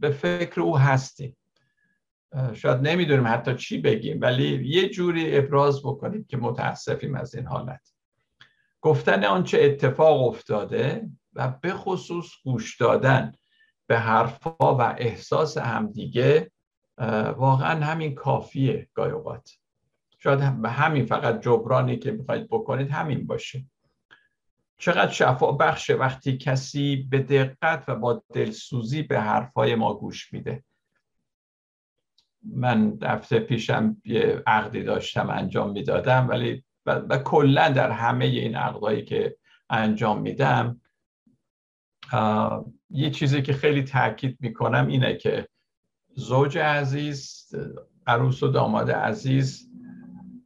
به 0.00 0.10
فکر 0.10 0.60
او 0.60 0.78
هستیم. 0.78 1.36
شاید 2.54 2.80
نمی‌دونیم 2.80 3.26
حتی 3.26 3.54
چی 3.54 3.78
بگیم 3.78 4.20
ولی 4.20 4.64
یه 4.64 4.88
جوری 4.88 5.38
ابراز 5.38 5.82
بکنیم 5.82 6.24
که 6.24 6.36
متاسفیم 6.36 7.14
از 7.14 7.34
این 7.34 7.46
حالت. 7.46 7.92
گفتن 8.80 9.24
آنچه 9.24 9.58
اتفاق 9.62 10.22
افتاده 10.28 11.08
و 11.34 11.48
به 11.60 11.72
خصوص 11.72 12.26
گوش 12.44 12.76
دادن 12.76 13.32
به 13.86 13.98
حرفها 13.98 14.76
و 14.80 14.94
احساس 14.98 15.58
همدیگه 15.58 16.50
واقعا 17.36 17.84
همین 17.84 18.14
کافیه 18.14 18.88
گاهی 18.94 19.12
اوقات. 19.12 19.50
شاید 20.18 20.62
به 20.62 20.70
همین 20.70 21.06
فقط 21.06 21.40
جبرانی 21.40 21.96
که 21.96 22.10
می‌خواید 22.10 22.48
بکنید 22.48 22.90
همین 22.90 23.26
باشه. 23.26 23.64
چقدر 24.78 25.12
شفا 25.12 25.52
بخشه 25.52 25.94
وقتی 25.94 26.38
کسی 26.38 26.96
به 27.10 27.18
دقت 27.18 27.84
و 27.88 27.96
با 27.96 28.22
دلسوزی 28.32 29.02
به 29.02 29.20
حرفای 29.20 29.74
ما 29.74 29.94
گوش 29.94 30.32
میده. 30.32 30.64
من 32.42 32.90
دفعه 32.90 33.40
پیشم 33.40 33.96
یه 34.04 34.42
عقدی 34.46 34.82
داشتم 34.82 35.30
انجام 35.30 35.70
می‌دادم. 35.70 36.28
ولی 36.28 36.64
و, 36.86 37.18
کلا 37.18 37.68
در 37.68 37.90
همه 37.90 38.24
این 38.24 38.54
عقدهایی 38.54 39.04
که 39.04 39.36
انجام 39.70 40.20
میدم 40.20 40.80
یه 42.90 43.10
چیزی 43.10 43.42
که 43.42 43.52
خیلی 43.52 43.82
تاکید 43.82 44.36
می‌کنم 44.40 44.86
اینه 44.86 45.16
که 45.16 45.48
زوج 46.14 46.58
عزیز 46.58 47.46
عروس 48.06 48.42
و 48.42 48.48
داماد 48.48 48.90
عزیز 48.90 49.70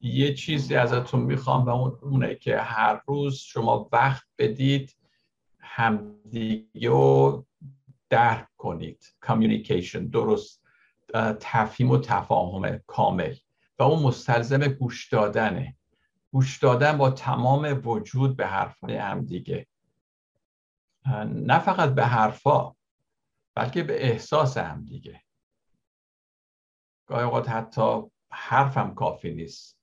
یه 0.00 0.34
چیزی 0.34 0.74
ازتون 0.74 1.20
می‌خوام 1.20 1.64
و 1.64 1.96
اونه 2.02 2.34
که 2.34 2.58
هر 2.58 3.02
روز 3.06 3.36
شما 3.36 3.88
وقت 3.92 4.24
بدید 4.38 4.96
همدیگه 5.60 6.88
رو 6.88 7.46
درک 8.10 8.48
کنید. 8.56 9.14
کامیونیکیشن 9.20 10.06
درست. 10.06 10.63
تفهیم 11.40 11.90
و 11.90 11.98
تفاهم 11.98 12.78
کامل 12.86 13.36
و 13.78 13.82
اون 13.82 14.02
مستلزم 14.02 14.66
گوش 14.66 15.08
دادنه. 15.08 15.76
گوش 16.32 16.58
دادن 16.58 16.98
با 16.98 17.10
تمام 17.10 17.82
وجود 17.84 18.36
به 18.36 18.46
حرفای 18.46 18.96
همدیگه 18.96 19.66
نه 21.26 21.58
فقط 21.58 21.94
به 21.94 22.04
حرفا 22.04 22.74
بلکه 23.54 23.82
به 23.82 24.04
احساس 24.06 24.58
همدیگه 24.58 25.22
گاهی 27.06 27.24
اوقات 27.24 27.48
حتی 27.48 28.02
حرفم 28.30 28.94
کافی 28.94 29.34
نیست. 29.34 29.80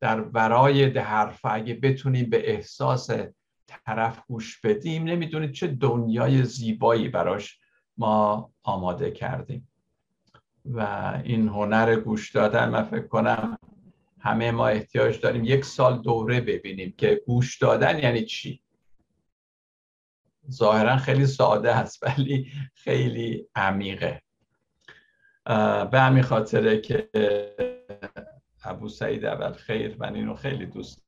در 0.00 0.20
ورای 0.20 0.90
ده 0.90 1.02
حرف 1.02 1.40
اگه 1.44 1.74
بتونیم 1.74 2.30
به 2.30 2.50
احساس 2.50 3.10
طرف 3.86 4.26
گوش 4.26 4.60
بدیم 4.60 5.04
نمی‌دونید 5.04 5.52
چه 5.52 5.66
دنیای 5.66 6.44
زیبایی 6.44 7.08
براش 7.08 7.58
ما 7.96 8.52
آماده 8.62 9.10
کردیم. 9.10 9.71
و 10.64 10.80
این 11.24 11.48
هنر 11.48 11.96
گوش 11.96 12.30
دادن 12.30 12.68
من 12.68 12.82
فکر 12.82 13.06
کنم 13.06 13.58
همه 14.20 14.50
ما 14.50 14.68
احتیاج 14.68 15.20
داریم 15.20 15.44
یک 15.44 15.64
سال 15.64 16.02
دوره 16.02 16.40
ببینیم 16.40 16.94
که 16.98 17.22
گوش 17.26 17.58
دادن 17.58 17.98
یعنی 17.98 18.24
چی. 18.24 18.62
ظاهرا 20.50 20.96
خیلی 20.96 21.26
ساده 21.26 21.76
است 21.76 22.02
ولی 22.02 22.52
خیلی 22.74 23.46
عمیقه. 23.54 24.22
به 25.90 26.00
همین 26.00 26.22
خاطره 26.22 26.80
که 26.80 27.08
ابو 28.64 28.88
سعید 28.88 29.24
اول 29.24 29.52
خیر 29.52 29.96
من 29.98 30.14
اینو 30.14 30.34
خیلی 30.34 30.66
دوست 30.66 31.04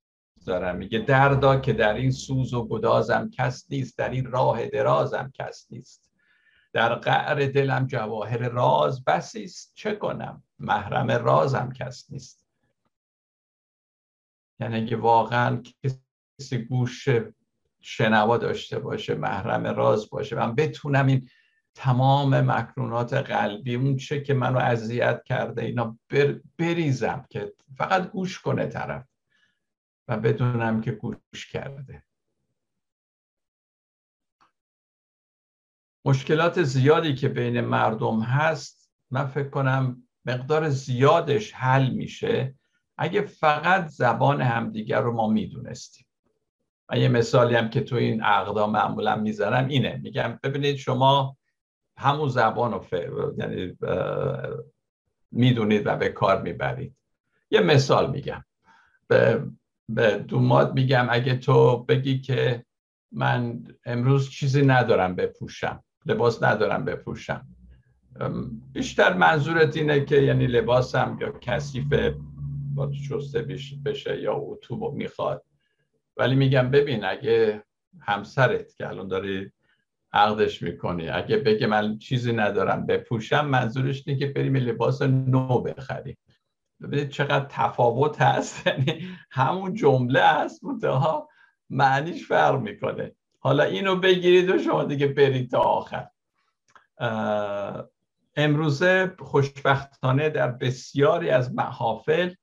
دارم. 0.47 0.77
میگه 0.77 0.99
دردا 0.99 1.61
که 1.61 1.73
در 1.73 1.95
این 1.95 2.11
سوز 2.11 2.55
و 2.55 2.69
گدازم 2.69 3.31
کس 3.31 3.67
نیست 3.71 3.99
در 3.99 4.11
این 4.11 4.25
راه 4.25 4.67
درازم 4.67 5.33
کس 5.35 5.67
نیست. 5.71 6.14
در 6.75 6.95
قعر 6.95 7.47
دلم 7.47 7.87
جواهر 7.87 8.49
راز 8.49 9.05
بسی 9.05 9.51
چه 9.75 9.95
کنم؟ 9.95 10.43
محرم 10.59 11.11
رازم 11.11 11.73
کس 11.73 12.11
نیست. 12.11 12.47
یعنی 14.61 14.77
اگه 14.77 14.97
واقعا 14.97 15.63
کسی 16.41 16.59
گوش 16.59 17.09
شنوا 17.81 18.39
داشته 18.39 18.79
باشه 18.79 19.15
محرم 19.15 19.67
راز 19.67 20.11
باشه 20.11 20.37
من 20.37 20.55
بتونم 20.55 21.07
این 21.07 21.29
تمام 21.75 22.41
مکنونات 22.41 23.15
قلبی 23.15 23.75
اون 23.75 23.97
چه 23.97 24.21
که 24.21 24.35
منو 24.35 24.59
اذیت 24.59 25.23
کرده 25.25 25.63
اینا 25.63 25.99
بریزم 26.59 27.27
که 27.31 27.53
فقط 27.77 28.11
گوش 28.11 28.41
کنه 28.41 28.67
طرف 28.67 29.09
و 30.09 30.17
بدونم 30.17 30.81
که 30.81 30.93
گوش 30.93 31.47
کرده. 31.53 32.05
مشکلات 36.05 36.63
زیادی 36.63 37.15
که 37.15 37.29
بین 37.29 37.61
مردم 37.61 38.21
هست 38.21 38.91
من 39.11 39.27
فکر 39.27 39.49
کنم 39.49 40.03
مقدار 40.25 40.69
زیادش 40.69 41.53
حل 41.53 41.91
میشه 41.91 42.55
اگه 42.99 43.23
فقط 43.23 43.87
زبان 43.87 44.43
همدیگر 44.43 45.01
رو 45.01 45.13
ما 45.13 45.29
می‌دونستیم. 45.29 46.07
من 46.91 47.01
یه 47.01 47.09
مثالی 47.09 47.55
هم 47.55 47.71
که 47.71 47.81
تو 47.81 47.97
این 47.97 48.23
عقدا 48.23 48.67
معمولا 48.67 49.17
می‌زنم 49.17 49.69
اینه. 49.69 50.01
میگم 50.03 50.39
ببینید 50.43 50.77
شما 50.77 51.37
همون 51.97 52.29
زبان 52.29 52.73
رو 52.73 52.85
یعنی 53.39 53.77
می‌دونید 55.33 55.87
و 55.87 55.97
به 55.97 56.09
کار 56.09 56.43
می‌برید. 56.43 56.97
یه 57.51 57.61
مثال 57.61 58.11
میگم. 58.11 58.45
به, 59.09 59.45
به 59.89 60.19
دوماد 60.19 60.75
میگم 60.75 61.07
اگه 61.11 61.37
تو 61.37 61.85
بگی 61.85 62.21
که 62.21 62.65
من 63.13 63.65
امروز 63.85 64.31
چیزی 64.31 64.63
ندارم 64.63 65.15
بپوشم. 65.15 65.84
لباس 66.07 66.43
ندارم 66.43 66.85
بپوشم. 66.85 67.47
بیشتر 68.73 69.15
منظورت 69.15 69.77
اینه 69.77 70.05
که 70.05 70.17
یعنی 70.17 70.47
لباسم 70.47 71.19
یا 71.21 71.33
کثیف 71.41 71.85
با 72.75 72.93
شسته 72.93 73.47
بشه 73.85 74.21
یا 74.21 74.35
اتو 74.35 74.93
می‌خواد. 74.93 75.45
ولی 76.17 76.35
میگم 76.35 76.71
ببین 76.71 77.05
اگه 77.05 77.65
همسرت 78.01 78.77
که 78.77 78.89
الان 78.89 79.09
داری 79.09 79.53
عقدش 80.13 80.63
می‌کنی 80.63 81.09
اگه 81.09 81.37
بگه 81.37 81.67
من 81.67 81.99
چیزی 81.99 82.33
ندارم 82.33 82.87
بپوشم 82.87 83.47
منظورش 83.47 84.03
اینه 84.07 84.19
که 84.19 84.27
بریم 84.27 84.57
لباس 84.57 85.03
نو 85.03 85.61
بخریم. 85.61 86.17
ببینید 86.83 87.09
چقدر 87.09 87.47
تفاوت 87.51 88.23
هست. 88.23 88.67
یعنی 88.67 89.09
همون 89.31 89.75
جمله 89.75 90.23
هست 90.23 90.65
منتها 90.65 91.29
معنیش 91.71 92.27
فرق 92.27 92.61
می‌کنه. 92.61 93.13
حالا 93.45 93.65
اینو 93.65 93.97
بگیرید 93.97 94.51
و 94.51 94.59
شما 94.59 94.85
دیگه 94.85 95.07
برید 95.07 95.51
تا 95.51 95.61
آخر. 95.61 96.09
امروزه 98.37 99.15
خوشبختانه 99.19 100.31
در 100.31 100.49
بسیاری 100.49 101.31
از 101.31 101.55
محافل 101.55 102.35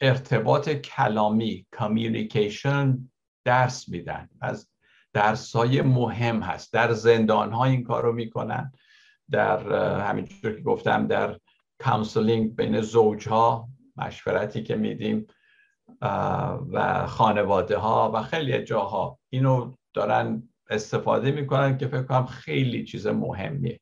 ارتباط 0.00 0.68
کلامی 0.68 1.66
communication 1.70 3.10
درس 3.44 3.88
میدن. 3.88 4.28
از 4.40 4.68
درسای 5.12 5.82
مهم 5.82 6.40
هست. 6.40 6.72
در 6.72 6.92
زندان 6.92 7.52
ها 7.52 7.64
این 7.64 7.84
کار 7.84 8.02
رو 8.02 8.12
می‌کنن. 8.12 8.72
در 9.30 9.72
همینجور 10.00 10.56
که 10.56 10.62
گفتم 10.62 11.06
در 11.06 11.38
counseling 11.78 12.56
بین 12.56 12.80
زوج 12.80 13.28
ها 13.28 13.68
مشورتی 13.96 14.62
که 14.62 14.76
میدیم 14.76 15.26
و 16.72 17.06
خانواده 17.06 17.78
ها 17.78 18.10
و 18.14 18.22
خیلی 18.22 18.64
جاها. 18.64 19.18
اینو 19.28 19.74
دارن 19.94 20.48
استفاده 20.70 21.30
می‌کنن 21.30 21.78
که 21.78 21.86
فکر 21.86 22.02
کنم 22.02 22.26
خیلی 22.26 22.84
چیز 22.84 23.06
مهمیه. 23.06 23.80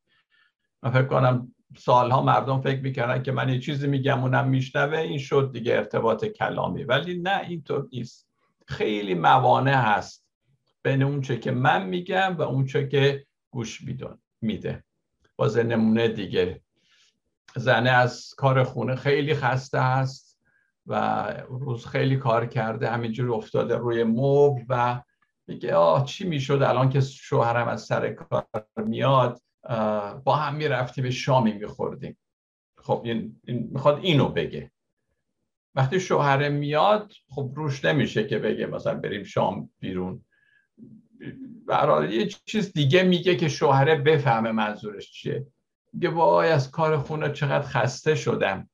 من 0.83 0.91
فکر 0.91 1.05
کنم 1.05 1.55
سالها 1.77 2.23
مردم 2.23 2.61
فکر 2.61 2.81
می‌کردن 2.81 3.23
که 3.23 3.33
من 3.33 3.49
یه 3.49 3.61
چیزی 3.61 3.87
میگم 3.87 4.23
اونم 4.23 4.49
میشنوه 4.49 4.99
این 4.99 5.19
شد 5.19 5.51
دیگه 5.53 5.75
ارتباط 5.75 6.25
کلامی. 6.25 6.85
ولی 6.85 7.19
نه 7.19 7.41
اینطور 7.49 7.89
نیست. 7.93 8.29
خیلی 8.69 9.15
موانع 9.15 9.75
هست 9.75 10.27
بین 10.83 11.03
اون 11.03 11.21
چه 11.21 11.39
که 11.39 11.51
من 11.51 11.87
میگم 11.87 12.37
و 12.39 12.43
اون 12.43 12.67
چه 12.67 12.89
که 12.89 13.27
گوش 13.51 13.81
میده. 14.41 14.85
باز 15.37 15.59
نمونه 15.59 16.09
دیگه. 16.09 16.61
زنه 17.57 17.91
از 17.91 18.35
کار 18.37 18.65
خونه 18.65 18.97
خیلی 18.97 19.35
خسته 19.35 19.81
هست 19.81 20.41
و 20.87 21.25
روز 21.49 21.87
خیلی 21.87 22.17
کار 22.17 22.47
کرده 22.47 22.91
همینجور 22.91 23.35
افتاده 23.35 23.77
روی 23.77 24.05
مبل 24.05 24.63
و 24.69 25.03
میگه 25.49 25.75
آه 25.75 26.05
چی 26.05 26.27
می‌شد 26.27 26.63
الان 26.63 26.91
که 26.91 27.01
شوهرم 27.01 27.69
از 27.69 27.83
سر 27.83 28.13
کار 28.13 28.45
میاد؟ 28.77 29.41
با 30.25 30.37
هم 30.37 30.55
می‌رفتیم 30.55 31.05
به 31.05 31.11
شامی 31.11 31.53
میخوردیم. 31.53 32.17
خب 32.79 33.03
این, 33.05 33.41
می‌خواد 33.45 33.99
اینو 34.03 34.29
بگه. 34.29 34.71
وقتی 35.75 36.01
شوهر 36.01 36.49
میاد 36.49 37.13
خب 37.29 37.53
روش 37.55 37.85
نمیشه 37.85 38.27
که 38.27 38.39
بگه 38.39 38.67
مثلا 38.67 38.95
بریم 38.95 39.25
شام 39.25 39.71
بیرون. 39.81 40.25
برای 41.67 42.15
یه 42.15 42.27
چیز 42.27 42.73
دیگه 42.73 43.03
میگه 43.03 43.37
که 43.37 43.49
شوهره 43.49 43.95
بفهمه 43.95 44.53
منظورش 44.53 45.13
چیه. 45.13 45.47
میگه 45.93 46.09
وای 46.09 46.49
از 46.49 46.71
کار 46.71 46.99
خونه 46.99 47.33
چقدر 47.33 47.67
خسته 47.67 48.15
شدم. 48.15 48.71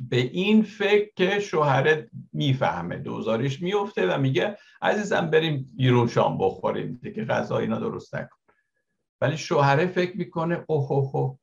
به 0.00 0.16
این 0.16 0.62
فکر 0.62 1.10
که 1.16 1.40
شوهرت 1.40 2.08
می‌فهمه 2.32 2.96
دوزاریش 2.96 3.62
میفته 3.62 4.14
و 4.14 4.18
میگه 4.18 4.58
عزیزم 4.82 5.30
بریم 5.30 5.70
بیرون 5.76 6.08
شام 6.08 6.38
بخوریم 6.38 7.00
دیگه 7.02 7.24
غذا 7.24 7.58
اینا 7.58 7.78
درست 7.78 8.14
نکن. 8.14 8.36
ولی 9.20 9.36
شوهره 9.36 9.86
فکر 9.86 10.16
می‌کنه 10.16 10.64
اوه 10.68 10.92
اوه 10.92 11.38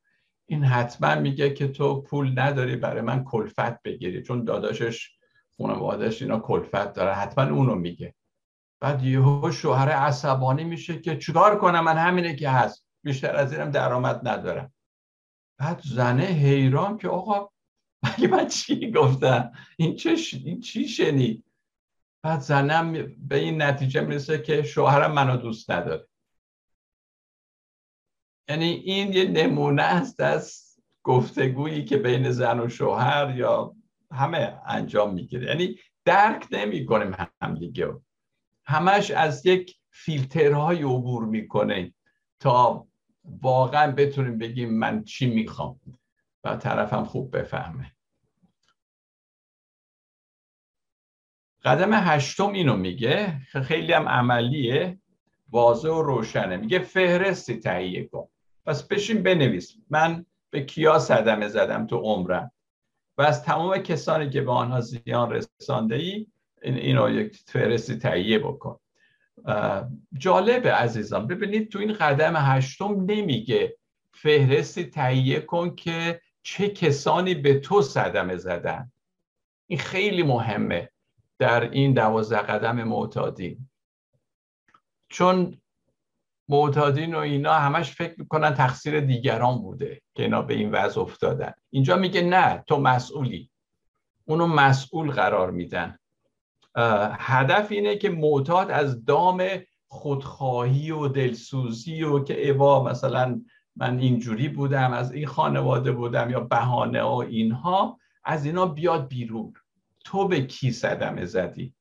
این 0.50 0.64
حتما 0.64 1.16
میگه 1.16 1.54
که 1.54 1.68
تو 1.68 2.02
پول 2.02 2.40
نداری 2.40 2.76
برای 2.76 3.02
من 3.02 3.24
کلفت 3.24 3.84
بگیری 3.84 4.24
چون 4.24 4.44
داداشش 4.44 5.18
خانوادش 5.58 6.22
اینا 6.22 6.40
کلفت 6.40 6.94
داره 6.94 7.14
حتما 7.14 7.56
اونو 7.56 7.76
میگه. 7.76 8.16
بعد 8.80 9.04
یهو 9.04 9.52
شوهر 9.52 9.90
عصبانی 9.90 10.64
میشه 10.64 11.00
که 11.00 11.18
چیکار 11.18 11.60
کنم 11.60 11.84
من 11.84 11.98
همینه 11.98 12.36
که 12.36 12.50
هست. 12.50 12.86
بیشتر 13.04 13.36
از 13.36 13.54
اینم 13.54 13.72
درآمد 13.72 14.28
ندارم. 14.28 14.74
بعد 15.60 15.82
زنه 15.86 16.26
حیران 16.26 16.98
که 16.98 17.10
آقا 17.10 17.50
مگه 18.04 18.28
من 18.28 18.48
چی 18.48 18.92
گفتم 18.92 19.52
این 19.78 19.96
چه 19.96 20.16
این 20.46 20.60
چی 20.60 20.88
شنید 20.88 21.44
بعد 22.24 22.40
زنم 22.40 22.94
به 23.28 23.38
این 23.38 23.62
نتیجه 23.62 24.02
می‌رسه 24.02 24.42
که 24.42 24.64
شوهرم 24.64 25.12
منو 25.12 25.38
دوست 25.38 25.72
نداره. 25.72 26.08
یعنی 28.50 28.66
این 28.66 29.14
یه 29.14 29.24
نمونه 29.24 29.82
است 29.82 30.20
از 30.20 30.64
گفتگویی 31.04 31.86
که 31.86 31.98
بین 31.98 32.32
زن 32.32 32.60
و 32.60 32.70
شوهر 32.70 33.36
یا 33.38 33.76
همه 34.12 34.60
انجام 34.66 35.14
می‌گیره. 35.14 35.48
یعنی 35.48 35.80
درک 36.06 36.48
نمی 36.52 36.86
کنیم 36.86 37.16
هم 37.42 37.56
دیگه. 37.56 37.94
همش 38.66 39.12
از 39.12 39.46
یک 39.46 39.78
فیلترهای 39.92 40.84
عبور 40.84 41.26
می‌کنه 41.26 41.94
تا 42.40 42.88
واقعا 43.42 43.92
بتونیم 43.92 44.38
بگیم 44.38 44.74
من 44.74 45.04
چی 45.04 45.26
می‌خوام. 45.30 45.80
و 46.48 46.56
طرفم 46.56 47.04
خوب 47.04 47.38
بفهمه. 47.38 47.92
قدم 51.64 51.94
هشتم 51.94 52.52
اینو 52.54 52.76
میگه 52.76 53.40
خیلی 53.64 53.94
هم 53.94 54.08
عملیه 54.08 55.00
واضح 55.50 55.90
و 55.90 56.02
روشنه. 56.02 56.58
میگه 56.58 56.80
فهرستی 56.80 57.60
تهیه 57.60 58.08
کن. 58.08 58.28
پس 58.66 58.88
بشین 58.88 59.24
بنویس. 59.24 59.76
من 59.90 60.26
به 60.50 60.62
کیا 60.62 61.00
صدمه 61.00 61.48
زدم 61.48 61.88
تو 61.88 61.98
عمرم؟ 61.98 62.52
و 63.18 63.22
از 63.22 63.44
تمام 63.44 63.78
کسانی 63.78 64.30
که 64.30 64.42
به 64.42 64.52
آنها 64.52 64.82
زیان 64.82 65.32
رسانده 65.32 65.96
ای 65.96 66.28
اینو 66.62 67.10
یک 67.10 67.38
فهرستی 67.46 67.98
تهیه 67.98 68.40
بکن. 68.40 68.80
جالبه 70.18 70.74
عزیزان. 70.74 71.28
ببینید 71.28 71.72
تو 71.72 71.80
این 71.80 71.94
قدم 71.94 72.34
هشتم 72.36 73.06
نمیگه 73.08 73.78
فهرستی 74.12 74.86
تهیه 74.86 75.40
کن 75.40 75.76
که 75.76 76.22
چه 76.50 76.70
کسانی 76.70 77.36
به 77.36 77.60
تو 77.60 77.82
صدمه 77.82 78.38
زدن؟ 78.38 78.92
این 79.68 79.80
خیلی 79.80 80.24
مهمه 80.24 80.90
در 81.40 81.70
این 81.70 81.94
دوازده 81.94 82.42
قدم 82.42 82.84
معتادین 82.84 83.70
چون 85.10 85.62
معتادین 86.50 87.16
و 87.16 87.18
اینا 87.18 87.54
همش 87.54 87.92
فکر 87.92 88.16
می‌کنن 88.18 88.54
تقصیر 88.54 89.00
دیگران 89.00 89.58
بوده 89.58 90.02
که 90.16 90.24
اینا 90.24 90.42
به 90.42 90.54
این 90.54 90.72
وضع 90.72 91.02
افتادن. 91.02 91.54
اینجا 91.70 91.96
میگه 91.96 92.22
نه 92.22 92.64
تو 92.68 92.80
مسئولی. 92.80 93.50
اونو 94.26 94.48
مسئول 94.48 95.12
قرار 95.12 95.52
میدن. 95.52 96.00
هدف 97.20 97.72
اینه 97.72 97.98
که 97.98 98.10
معتاد 98.10 98.72
از 98.72 99.06
دام 99.06 99.44
خودخواهی 99.88 100.92
و 100.92 101.08
دلسوزی 101.08 102.04
و 102.04 102.24
که 102.24 102.42
ای 102.42 102.56
وای 102.56 102.84
مثلا 102.84 103.42
من 103.78 104.00
اینجوری 104.00 104.50
بودم 104.50 104.94
از 104.94 105.12
این 105.12 105.28
خانواده 105.28 105.92
بودم 105.92 106.30
یا 106.30 106.40
بهانه 106.40 107.02
و 107.02 107.16
اینها 107.16 108.00
از 108.24 108.46
اینا 108.46 108.66
بیاد 108.66 109.08
بیرون. 109.08 109.54
تو 110.06 110.28
به 110.28 110.42
کی 110.42 110.72
صدمه 110.72 111.26
زدی؟ 111.26 111.74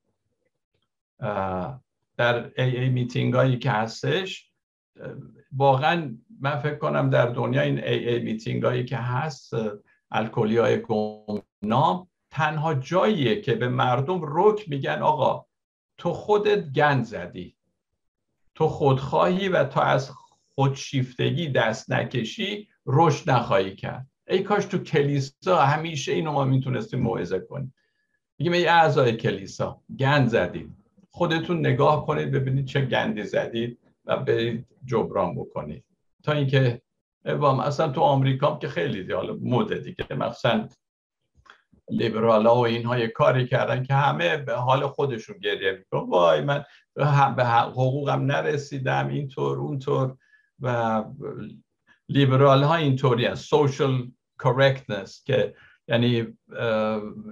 در 2.16 2.50
AA 2.56 2.76
meeting 2.76 3.34
هایی 3.34 3.58
که 3.58 3.70
هستش 3.70 4.52
واقعا 5.56 6.16
من 6.40 6.56
فکر 6.56 6.76
کنم 6.76 7.10
در 7.10 7.26
دنیا 7.26 7.60
این 7.60 7.84
AA 7.84 8.08
meeting 8.08 8.62
هایی 8.62 8.84
که 8.84 8.96
هست 8.96 9.54
الکلی 10.10 10.56
های 10.56 10.82
گمنام 10.82 12.08
تنها 12.30 12.74
جاییه 12.74 13.40
که 13.40 13.54
به 13.54 13.68
مردم 13.68 14.20
رک 14.22 14.68
میگن 14.68 15.02
آقا 15.02 15.46
تو 15.98 16.12
خودت 16.12 16.72
گند 16.72 17.04
زدی. 17.04 17.56
تو 18.54 18.68
خودخواهی 18.68 19.48
و 19.48 19.64
تا 19.64 19.80
از 19.80 20.10
خودشیفتگی 20.56 21.48
دست 21.48 21.92
نکشی 21.92 22.68
رشد 22.86 23.30
نخواهی 23.30 23.74
کرد. 23.74 24.06
ای 24.28 24.42
کاش 24.42 24.64
تو 24.64 24.78
کلیسا 24.78 25.56
همیشه 25.56 26.12
اینو 26.12 26.32
ما 26.32 26.44
می‌تونستیم 26.44 27.00
موعظه 27.00 27.38
کنیم. 27.40 27.74
میگیم 28.38 28.52
ای 28.52 28.66
اعضای 28.66 29.16
کلیسا 29.16 29.80
گند 29.98 30.28
زدید. 30.28 30.70
خودتون 31.10 31.58
نگاه 31.58 32.06
کنید 32.06 32.30
ببینید 32.30 32.66
چه 32.66 32.80
گندی 32.80 33.22
زدید 33.22 33.78
و 34.04 34.16
برید 34.16 34.66
جبران 34.84 35.34
بکنید. 35.34 35.84
تا 36.22 36.32
اینکه 36.32 36.82
اصلا 37.62 37.88
تو 37.88 38.00
آمریکا 38.00 38.58
که 38.58 38.68
خیلی 38.68 39.02
دی 39.02 39.12
حالا 39.12 39.38
مده 39.42 39.78
دیگه 39.78 40.14
مثلا 40.16 40.68
لیبرال 41.90 42.46
ها 42.46 42.54
و 42.56 42.66
اینها 42.66 42.98
یه 42.98 43.08
کاری 43.08 43.46
کردن 43.46 43.82
که 43.82 43.94
همه 43.94 44.36
به 44.36 44.54
حال 44.54 44.86
خودشون 44.86 45.38
گریه 45.38 45.72
میکن 45.72 46.10
وای 46.10 46.40
من 46.40 46.64
به 47.36 47.44
حقوقم 47.46 48.22
نرسیدم 48.22 49.08
اینطور 49.08 49.58
اونطور. 49.58 50.16
و 50.60 51.04
لیبرال 52.08 52.62
ها 52.62 52.74
اینطوری 52.74 53.26
هست. 53.26 53.54
Social 53.54 54.10
correctness 54.42 55.24
که 55.24 55.54
یعنی 55.88 56.26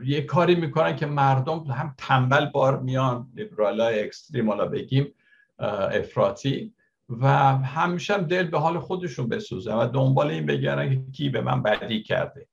یه 0.04 0.22
کاری 0.22 0.54
می‌کنن 0.54 0.96
که 0.96 1.06
مردم 1.06 1.58
هم 1.58 1.94
تنبل 1.98 2.46
بار 2.46 2.80
میان. 2.80 3.30
لیبرال 3.34 3.80
های 3.80 4.04
اکستریم 4.04 4.50
حالا 4.50 4.66
بگیم 4.66 5.14
افراطی 5.58 6.74
و 7.08 7.28
همیشه 7.56 8.14
هم 8.14 8.22
دل 8.22 8.46
به 8.46 8.58
حال 8.58 8.78
خودشون 8.78 9.28
بسوزن 9.28 9.74
و 9.74 9.86
دنبال 9.86 10.30
این 10.30 10.46
بگردن 10.46 10.90
که 10.90 11.10
کی 11.12 11.28
به 11.28 11.40
من 11.40 11.62
بدی 11.62 12.02
کرده. 12.02 12.48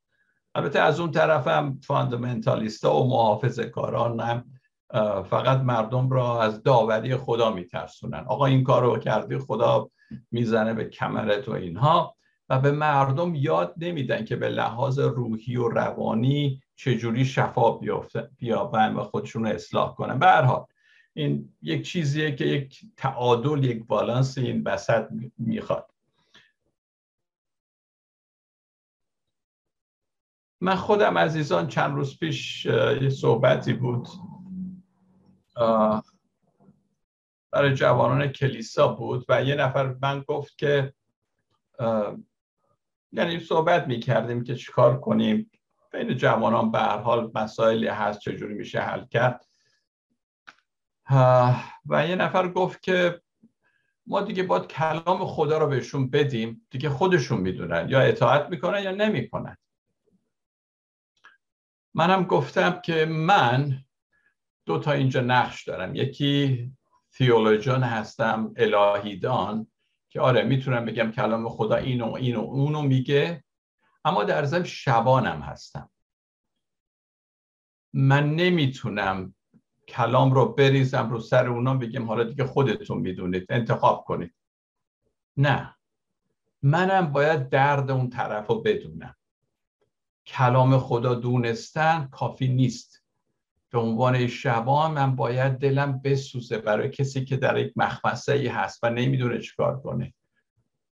البته 0.55 0.79
از 0.79 0.99
اون 0.99 1.11
طرف 1.11 1.47
هم 1.47 1.79
فاندمنتالیستا 1.83 2.95
و 2.95 3.09
محافظ 3.09 3.59
کاران 3.59 4.19
هم 4.19 4.43
فقط 5.23 5.59
مردم 5.61 6.09
را 6.09 6.41
از 6.41 6.63
داوری 6.63 7.15
خدا 7.15 7.51
میترسونن. 7.51 8.23
آقا 8.27 8.45
این 8.45 8.63
کار 8.63 8.83
رو 8.83 8.97
کردی 8.97 9.37
خدا 9.37 9.89
می‌زنه 10.31 10.73
به 10.73 10.85
کمرت 10.85 11.47
و 11.47 11.51
اینها 11.51 12.15
و 12.49 12.59
به 12.59 12.71
مردم 12.71 13.35
یاد 13.35 13.73
نمیدن 13.77 14.25
که 14.25 14.35
به 14.35 14.49
لحاظ 14.49 14.99
روحی 14.99 15.55
و 15.55 15.67
روانی 15.67 16.61
چجوری 16.75 17.25
شفا 17.25 17.79
بیابن 18.37 18.93
و 18.93 19.03
خودشون 19.03 19.45
رو 19.45 19.49
اصلاح 19.49 19.95
کنن. 19.95 20.19
به 20.19 20.65
این 21.13 21.53
یک 21.61 21.85
چیزیه 21.85 22.35
که 22.35 22.45
یک 22.45 22.81
تعادل 22.97 23.63
یک 23.63 23.85
بالانس 23.87 24.37
این 24.37 24.63
بسط 24.63 25.05
می‌خواد. 25.37 25.91
من 30.61 30.75
خودم 30.75 31.17
عزیزان 31.17 31.67
چند 31.67 31.95
روز 31.95 32.19
پیش 32.19 32.65
یه 33.01 33.09
صحبتی 33.09 33.73
بود. 33.73 34.07
برای 37.51 37.73
جوانان 37.73 38.27
کلیسا 38.27 38.87
بود 38.87 39.25
و 39.29 39.43
یه 39.43 39.55
نفر 39.55 39.95
من 40.01 40.21
گفت 40.21 40.57
که 40.57 40.93
یعنی 43.11 43.39
صحبت 43.39 43.87
می 43.87 43.99
کردیم 43.99 44.43
که 44.43 44.55
چیکار 44.55 44.99
کنیم. 44.99 45.51
بین 45.91 46.17
جوانان 46.17 46.71
به 46.71 46.79
هر 46.79 46.97
حال 46.97 47.31
مسائلی 47.35 47.87
هست 47.87 48.19
چجوری 48.19 48.53
میشه 48.53 48.81
حل 48.81 49.05
کرد. 49.05 49.45
و 51.85 52.07
یه 52.07 52.15
نفر 52.15 52.47
گفت 52.47 52.81
که 52.81 53.21
ما 54.05 54.21
دیگه 54.21 54.43
باید 54.43 54.67
کلام 54.67 55.25
خدا 55.25 55.57
رو 55.57 55.67
بهشون 55.67 56.09
بدیم. 56.09 56.67
دیگه 56.69 56.89
خودشون 56.89 57.41
می‌دونن. 57.41 57.89
یا 57.89 58.01
اطاعت 58.01 58.49
می‌کنن 58.49 58.83
یا 58.83 58.91
نمی‌کنن. 58.91 59.57
منم 61.93 62.23
گفتم 62.23 62.81
که 62.81 63.05
من 63.05 63.83
دو 64.65 64.79
تا 64.79 64.91
اینجا 64.91 65.21
نقش 65.21 65.67
دارم. 65.67 65.95
یکی 65.95 66.71
تیولوژان 67.11 67.83
هستم 67.83 68.53
الهیدان 68.57 69.67
که 70.09 70.21
آره 70.21 70.43
می‌تونم 70.43 70.85
بگم 70.85 71.11
کلام 71.11 71.49
خدا 71.49 71.75
اینو 71.75 72.13
اینو 72.13 72.39
اونو 72.39 72.81
میگه. 72.81 73.43
اما 74.05 74.23
در 74.23 74.45
ضمن 74.45 74.63
شبانم 74.63 75.41
هستم. 75.41 75.89
من 77.93 78.35
نمی‌تونم 78.35 79.35
کلام 79.87 80.31
رو 80.31 80.53
بریزم 80.53 81.09
رو 81.09 81.19
سر 81.19 81.47
اونا 81.47 81.73
بگم 81.73 82.07
حالا 82.07 82.23
دیگه 82.23 82.45
خودتون 82.45 82.97
می‌دونید 82.97 83.45
انتخاب 83.49 84.03
کنید. 84.03 84.35
نه. 85.37 85.75
منم 86.61 87.11
باید 87.11 87.49
درد 87.49 87.91
اون 87.91 88.09
طرف 88.09 88.47
رو 88.47 88.61
بدونم. 88.61 89.15
کلام 90.25 90.77
خدا 90.77 91.15
دونستن 91.15 92.07
کافی 92.11 92.47
نیست. 92.47 93.00
به 93.71 93.79
عنوان 93.79 94.27
شبان 94.27 94.91
من 94.91 95.15
باید 95.15 95.53
دلم 95.53 96.01
بسوزه 96.03 96.57
برای 96.57 96.89
کسی 96.89 97.25
که 97.25 97.37
در 97.37 97.57
یک 97.57 97.73
مخمسه 97.75 98.33
ای 98.33 98.47
هست 98.47 98.83
و 98.83 98.89
نمی‌دونه 98.89 99.39
چیکار 99.39 99.81
کنه. 99.81 100.13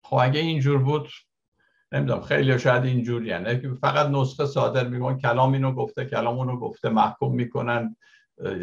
خب 0.03 0.17
اگه 0.21 0.39
اینجور 0.39 0.83
بود 0.83 1.07
نمی‌دونم 1.91 2.21
خیلی 2.21 2.59
شاید 2.59 2.85
اینجوری 2.85 3.27
یعنی 3.27 3.75
فقط 3.81 4.07
نسخه 4.07 4.45
صادر 4.45 4.87
میگن 4.87 5.17
کلام 5.17 5.53
اینو 5.53 5.71
گفته 5.71 6.05
کلام 6.05 6.37
اونو 6.37 6.59
گفته 6.59 6.89
محکوم 6.89 7.35
می‌کنن 7.35 7.95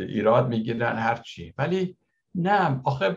ایراد 0.09 0.49
می‌گیرن 0.49 0.97
هر 0.97 1.17
چی. 1.17 1.55
ولی 1.59 1.97
نه 2.35 2.81
آخه 2.85 3.17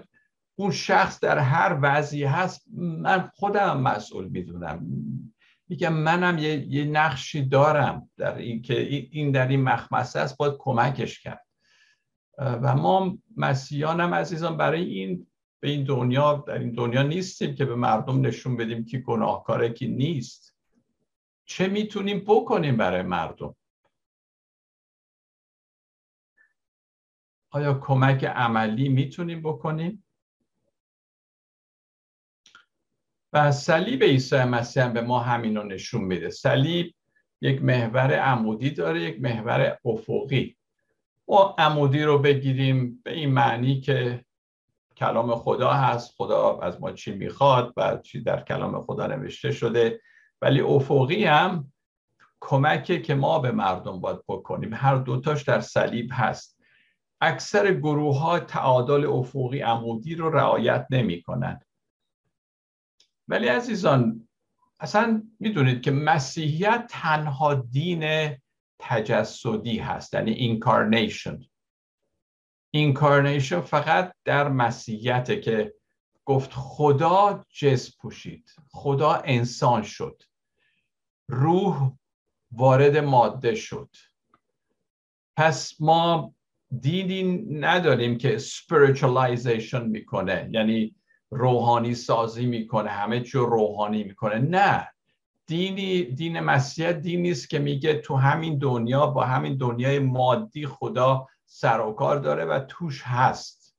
اون 0.55 0.71
شخص 0.71 1.19
در 1.19 1.37
هر 1.37 1.79
وضعی 1.81 2.23
هست 2.23 2.65
من 2.77 3.31
خودم 3.35 3.81
مسئول 3.81 4.27
می‌دونم. 4.27 4.87
میگم 5.69 5.93
منم 5.93 6.37
یه, 6.37 6.67
یه 6.67 6.85
نقشی 6.85 7.45
دارم 7.45 8.09
در 8.17 8.37
این 8.37 8.61
که 8.61 8.79
این 9.11 9.31
در 9.31 9.47
این 9.47 9.63
مخمسه 9.63 10.19
است 10.19 10.37
باید 10.37 10.53
کمکش 10.59 11.19
کرد. 11.19 11.45
و 12.37 12.75
ما 12.75 13.17
مسیحیانم 13.37 14.13
عزیزان 14.13 14.57
برای 14.57 14.83
این 14.83 15.27
به 15.59 15.69
این 15.69 15.83
دنیا 15.83 16.43
در 16.47 16.57
این 16.57 16.71
دنیا 16.71 17.03
نیستیم 17.03 17.55
که 17.55 17.65
به 17.65 17.75
مردم 17.75 18.25
نشون 18.25 18.57
بدیم 18.57 18.85
که 18.85 18.97
گناهکاره 18.97 19.69
کی 19.69 19.87
نیست. 19.87 20.55
چه 21.45 21.67
می‌تونیم 21.67 22.19
بکنیم 22.27 22.77
برای 22.77 23.01
مردم؟ 23.01 23.55
آیا 27.51 27.73
کمک 27.73 28.23
عملی 28.23 28.89
می‌تونیم 28.89 29.41
بکنیم؟ 29.41 30.03
و 33.33 33.51
صلیب 33.51 34.03
عیسی 34.03 34.43
مسیح 34.43 34.87
به 34.87 35.01
ما 35.01 35.19
همین 35.19 35.57
رو 35.57 35.63
نشون 35.63 36.03
میده. 36.03 36.29
صلیب 36.29 36.93
یک 37.41 37.61
محور 37.61 38.13
عمودی 38.13 38.71
داره 38.71 39.01
یک 39.01 39.21
محور 39.21 39.77
افقی. 39.85 40.55
ما 41.27 41.55
عمودی 41.57 42.03
رو 42.03 42.19
بگیریم 42.19 43.01
به 43.03 43.13
این 43.13 43.29
معنی 43.29 43.81
که 43.81 44.25
کلام 44.97 45.35
خدا 45.35 45.73
هست. 45.73 46.13
خدا 46.17 46.59
از 46.59 46.81
ما 46.81 46.91
چی 46.91 47.11
می‌خواد 47.11 47.73
و 47.77 47.97
چی 47.97 48.21
در 48.23 48.41
کلام 48.41 48.81
خدا 48.81 49.07
نوشته 49.07 49.51
شده. 49.51 50.01
ولی 50.41 50.61
افقی 50.61 51.25
هم 51.25 51.71
کمکی 52.39 53.01
که 53.01 53.15
ما 53.15 53.39
به 53.39 53.51
مردم 53.51 54.01
باید 54.01 54.19
بکنیم. 54.27 54.73
هر 54.73 54.95
دوتاش 54.95 55.43
در 55.43 55.61
صلیب 55.61 56.09
هست. 56.13 56.59
اکثر 57.21 57.73
گروه 57.73 58.19
ها 58.19 58.39
تعادل 58.39 59.05
افقی 59.05 59.59
عمودی 59.59 60.15
رو 60.15 60.29
رعایت 60.29 60.87
نمی 60.89 61.21
کنند 61.21 61.65
ولی 63.29 63.47
عزیزان 63.47 64.27
اصلا 64.79 65.23
می‌دونید 65.39 65.81
که 65.81 65.91
مسیحیت 65.91 66.85
تنها 66.89 67.53
دین 67.55 68.35
تجسدی 68.79 69.77
هست 69.77 70.13
یعنی 70.13 70.31
incarnation 70.31 71.39
incarnation 72.71 73.61
فقط 73.61 74.13
در 74.25 74.49
مسیحیته 74.49 75.39
که 75.39 75.73
گفت 76.25 76.51
خدا 76.53 77.45
جسم 77.53 77.97
پوشید 77.97 78.51
خدا 78.71 79.13
انسان 79.13 79.83
شد. 79.83 80.23
روح 81.27 81.91
وارد 82.51 82.97
ماده 82.97 83.55
شد. 83.55 83.89
پس 85.35 85.81
ما 85.81 86.35
دینی 86.79 87.23
نداریم 87.59 88.17
که 88.17 88.37
spiritualization 88.37 89.81
می‌کنه 89.81 90.49
یعنی 90.51 90.95
روحانی 91.31 91.95
سازی 91.95 92.45
می‌کنه 92.45 92.89
همه 92.89 93.21
چی 93.21 93.37
روحانی 93.37 94.03
می‌کنه. 94.03 94.39
نه 94.39 94.87
دینی 95.45 96.03
دین 96.03 96.39
مسیح 96.39 96.91
دینی 96.91 97.31
است 97.31 97.49
که 97.49 97.59
میگه 97.59 97.93
تو 97.93 98.15
همین 98.15 98.57
دنیا 98.57 99.07
با 99.07 99.25
همین 99.25 99.57
دنیای 99.57 99.99
مادی 99.99 100.67
خدا 100.67 101.27
سر 101.45 101.81
و 101.81 101.93
کار 101.93 102.17
داره 102.17 102.45
و 102.45 102.59
توش 102.59 103.01
هست. 103.05 103.75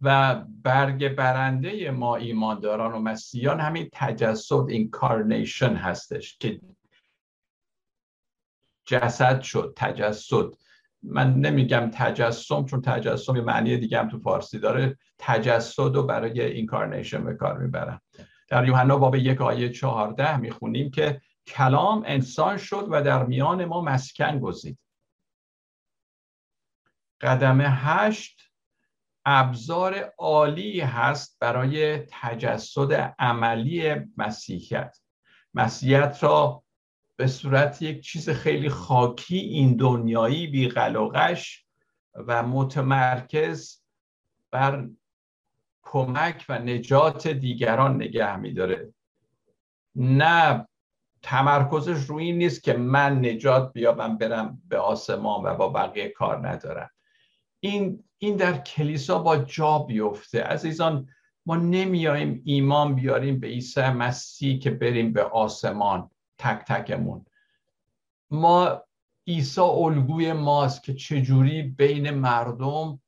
و 0.00 0.34
برگ 0.62 1.08
برنده 1.08 1.90
ما 1.90 2.16
ایمانداران 2.16 2.92
و 2.92 2.98
مسیحیان 2.98 3.60
همین 3.60 3.88
تجسد 3.92 4.64
incarnation 4.68 5.74
هستش 5.74 6.38
که 6.38 6.60
جسد 8.84 9.42
شد 9.42 9.72
تجسد. 9.76 10.54
من 11.06 11.34
نمیگم 11.34 11.90
تجسم 11.92 12.64
چون 12.64 12.80
تجسم 12.82 13.36
یه 13.36 13.42
معنی 13.42 13.76
دیگه 13.76 13.98
هم 13.98 14.08
تو 14.08 14.18
فارسی 14.18 14.58
داره. 14.58 14.98
تجسد 15.18 15.94
رو 15.94 16.02
برای 16.02 16.40
incarnation 16.40 17.24
به 17.24 17.34
کار 17.34 17.58
می‌برم. 17.58 18.00
در 18.48 18.66
یوحنا 18.66 18.98
باب 18.98 19.14
یک 19.14 19.40
آیه 19.40 19.68
چهارده 19.68 20.36
می‌خونیم 20.36 20.90
که 20.90 21.20
کلام 21.46 22.02
انسان 22.06 22.56
شد 22.56 22.86
و 22.90 23.02
در 23.02 23.26
میان 23.26 23.64
ما 23.64 23.80
مسکن 23.80 24.38
گزید. 24.38 24.78
قدم 27.20 27.60
هشت 27.60 28.40
ابزار 29.24 30.12
عالی 30.18 30.80
هست 30.80 31.36
برای 31.40 31.98
تجسد 31.98 33.14
عملی 33.18 33.94
مسیحیت. 34.16 34.98
مسیحیت 35.54 36.18
را 36.22 36.64
به 37.16 37.26
صورت 37.26 37.82
یک 37.82 38.00
چیز 38.00 38.30
خیلی 38.30 38.68
خاکی 38.68 39.38
این 39.38 39.76
دنیایی 39.76 40.46
بی 40.46 40.72
و 42.14 42.42
متمرکز 42.42 43.82
بر 44.50 44.88
کمک 45.82 46.44
و 46.48 46.58
نجات 46.58 47.28
دیگران 47.28 47.96
نگه 47.96 48.36
میداره. 48.36 48.94
نه 49.94 50.68
تمرکزش 51.22 52.04
روی 52.04 52.24
این 52.24 52.38
نیست 52.38 52.62
که 52.62 52.72
من 52.72 53.24
نجات 53.24 53.72
بیابم 53.72 54.18
برم 54.18 54.62
به 54.68 54.78
آسمان 54.78 55.44
و 55.44 55.54
با 55.54 55.68
بقیه 55.68 56.08
کار 56.08 56.48
ندارم. 56.48 56.90
این 57.60 58.04
این 58.18 58.36
در 58.36 58.58
کلیسا 58.58 59.18
با 59.18 59.36
جا 59.36 59.78
بیفته. 59.78 60.42
عزیزان 60.42 61.08
ما 61.46 61.56
نمیاییم 61.56 62.42
ایمان 62.44 62.94
بیاریم 62.94 63.40
به 63.40 63.46
عیسی 63.46 63.80
مسیح 63.80 64.58
که 64.58 64.70
بریم 64.70 65.12
به 65.12 65.22
آسمان. 65.22 66.10
تک 66.38 66.64
تکمون. 66.66 67.26
ما 68.30 68.82
عیسی 69.26 69.60
الگوی 69.60 70.32
ماست 70.32 70.82
که 70.82 70.94
چجوری 70.94 71.62
بین 71.62 72.10
مردم 72.10 73.00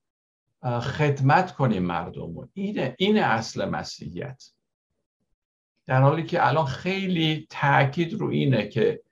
خدمت 0.83 1.55
کنیم 1.55 1.83
مردم 1.83 2.49
اینه 2.55 2.95
این 2.99 3.19
اصل 3.19 3.65
مسیحیت. 3.65 4.45
در 5.87 6.03
حالی 6.03 6.23
که 6.23 6.47
الان 6.47 6.67
خیلی 6.67 7.47
تاکید 7.51 8.15
رو 8.15 8.29
اینه 8.29 8.69
که 8.69 9.03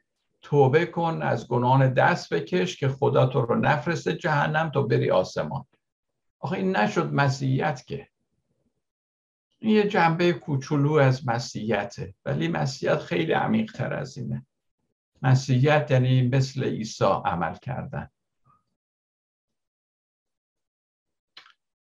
توبه 0.43 0.87
کن 0.87 1.23
از 1.23 1.49
گناهان 1.49 1.93
دست 1.93 2.35
بکش 2.35 2.77
که 2.77 2.89
خدا 2.89 3.27
تو 3.27 3.41
رو 3.41 3.55
نفرسته 3.55 4.17
جهنم 4.17 4.71
تو 4.71 4.87
بری 4.87 5.11
آسمان. 5.11 5.65
آخه 6.39 6.57
این 6.57 6.77
نشد 6.77 7.13
مسیحیت 7.13 7.87
که. 7.87 8.09
یه 9.61 9.89
جنبه 9.89 10.33
کوچولو 10.33 10.93
از 10.93 11.29
مسیحیته 11.29 12.15
ولی 12.25 12.49
مسیحیت 12.49 12.99
خیلی 12.99 13.33
عمیق 13.33 13.73
تر 13.73 13.95
از 13.95 14.19
اینه. 14.19 14.47
مسیحیت 15.23 15.91
یعنی 15.91 16.29
مثل 16.29 16.65
عیسی 16.65 17.05
عمل 17.05 17.55
کردن. 17.55 18.11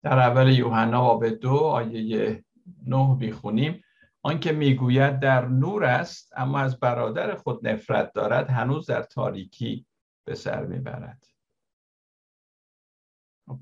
در 0.03 0.19
اول 0.19 0.49
یوحنا 0.49 1.01
باب 1.01 1.29
دو 1.29 1.57
آیه 1.57 2.45
نه 2.87 3.17
بیخونیم 3.17 3.85
آنکه 4.23 4.53
می‌گوید 4.53 5.21
در 5.21 5.47
نور 5.47 5.85
است 5.85 6.33
اما 6.37 6.59
از 6.59 6.81
برادر 6.81 7.35
خود 7.35 7.69
نفرت 7.69 8.13
دارد 8.13 8.51
هنوز 8.51 8.87
در 8.87 9.03
تاریکی 9.03 9.87
به 10.25 10.35
سر 10.35 10.67
می‌برد. 10.67 11.25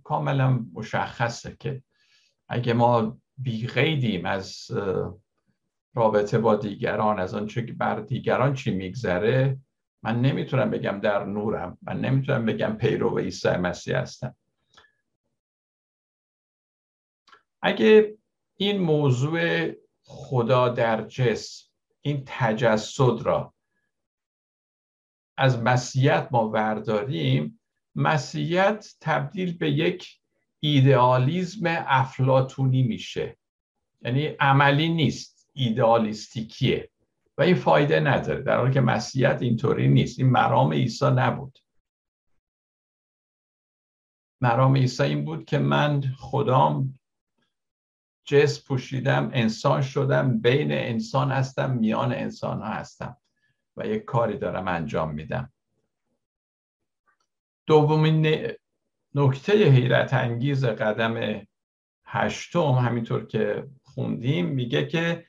کاملا 0.05 0.67
مشخصه 0.73 1.57
که 1.61 1.83
اگه 2.49 2.73
ما 2.73 3.19
بیغیدیم 3.39 4.27
از 4.27 4.71
رابطه 5.95 6.39
با 6.39 6.57
دیگران 6.57 7.19
از 7.19 7.35
آنچه 7.35 7.67
که 7.67 7.73
بر 7.73 8.01
دیگران 8.01 8.55
چی 8.55 8.71
میگذره 8.71 9.59
من 10.03 10.21
نمی‌تونم 10.21 10.71
بگم 10.71 11.01
در 11.01 11.25
نورم. 11.25 11.79
من 11.83 12.01
نمی‌تونم 12.01 12.47
بگم 12.47 12.77
پیرو 12.77 13.19
عیسی 13.19 13.49
مسیح 13.49 13.97
هستم 13.97 14.37
اگه 17.63 18.19
این 18.57 18.79
موضوع 18.79 19.71
خدا 20.03 20.69
در 20.69 21.03
جسم 21.03 21.67
این 22.01 22.23
تجسد 22.27 23.23
را 23.23 23.55
از 25.37 25.63
مسیحیت 25.63 26.29
ما 26.31 26.51
ورداریم 26.51 27.61
مسیحیت 27.95 28.95
تبدیل 29.01 29.59
به 29.59 29.71
یک 29.71 30.21
ایدئالیزم 30.67 31.63
افلاتونی 31.87 32.83
میشه. 32.83 33.37
یعنی 34.03 34.27
عملی 34.27 34.89
نیست 34.89 35.51
ایدئالیستیکیه. 35.53 36.91
و 37.39 37.43
این 37.43 37.55
فایده 37.55 38.01
نداره 38.01 38.43
در 38.43 38.57
حالی 38.57 38.75
که 38.75 38.81
مسیحیت 38.81 39.43
اینطوری 39.43 39.89
نیست. 39.89 40.19
این 40.19 40.31
مرام 40.31 40.73
عیسی 40.73 41.11
نبود. 41.11 41.59
مرام 44.41 44.77
عیسی 44.77 45.03
این 45.03 45.25
بود 45.25 45.45
که 45.45 45.59
من 45.59 46.01
خدام 46.19 46.99
جس 48.25 48.65
پوشیدم 48.65 49.31
انسان 49.33 49.83
شدم 49.83 50.41
بین 50.41 50.73
انسان 50.73 51.31
هستم 51.31 51.71
میان 51.71 52.13
انسان 52.13 52.63
ها 52.63 52.69
هستم 52.69 53.17
و 53.77 53.87
یک 53.87 54.05
کاری 54.05 54.39
دارم 54.39 54.69
انجام 54.69 55.15
میدم. 55.15 55.53
دومین 57.67 58.27
نکته 59.17 59.53
حیرت 59.53 60.15
انگیز 60.15 60.65
قدم 60.65 61.43
هشتم 62.07 62.71
همینطور 62.73 63.27
که 63.27 63.67
خوندیم 63.85 64.47
میگه 64.47 64.87
که 64.87 65.25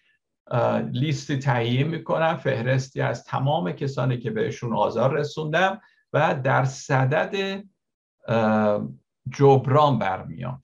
لیستی 0.91 1.39
تهیه 1.39 1.83
می‌کنم 1.83 2.37
فهرستی 2.37 3.01
از 3.01 3.23
تمام 3.23 3.71
کسانی 3.71 4.17
که 4.17 4.31
بهشون 4.31 4.75
آزار 4.75 5.13
رسوندم 5.13 5.81
و 6.13 6.35
در 6.43 6.65
صدد 6.65 7.63
جبران 9.29 9.99
برمیام. 9.99 10.63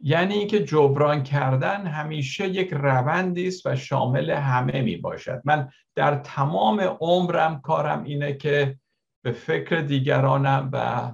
یعنی 0.00 0.34
اینکه 0.34 0.64
جبران 0.64 1.22
کردن 1.22 1.86
همیشه 1.86 2.48
یک 2.48 2.68
روندی 2.72 3.48
است 3.48 3.66
و 3.66 3.76
شامل 3.76 4.30
همه 4.30 4.82
می 4.82 4.96
باشد 4.96 5.42
من 5.44 5.70
در 5.94 6.14
تمام 6.14 6.80
عمرم 6.80 7.60
کارم 7.60 8.04
اینه 8.04 8.32
که 8.32 8.78
به 9.24 9.32
فکر 9.32 9.76
دیگرانم 9.76 10.70
و 10.72 11.10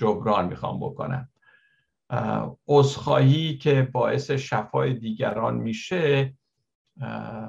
جبران 0.00 0.46
می‌خوام 0.46 0.80
بکنم. 0.80 1.28
عذرخواهی 2.68 3.58
که 3.58 3.88
باعث 3.92 4.30
شفای 4.30 4.94
دیگران 4.94 5.56
میشه 5.56 6.34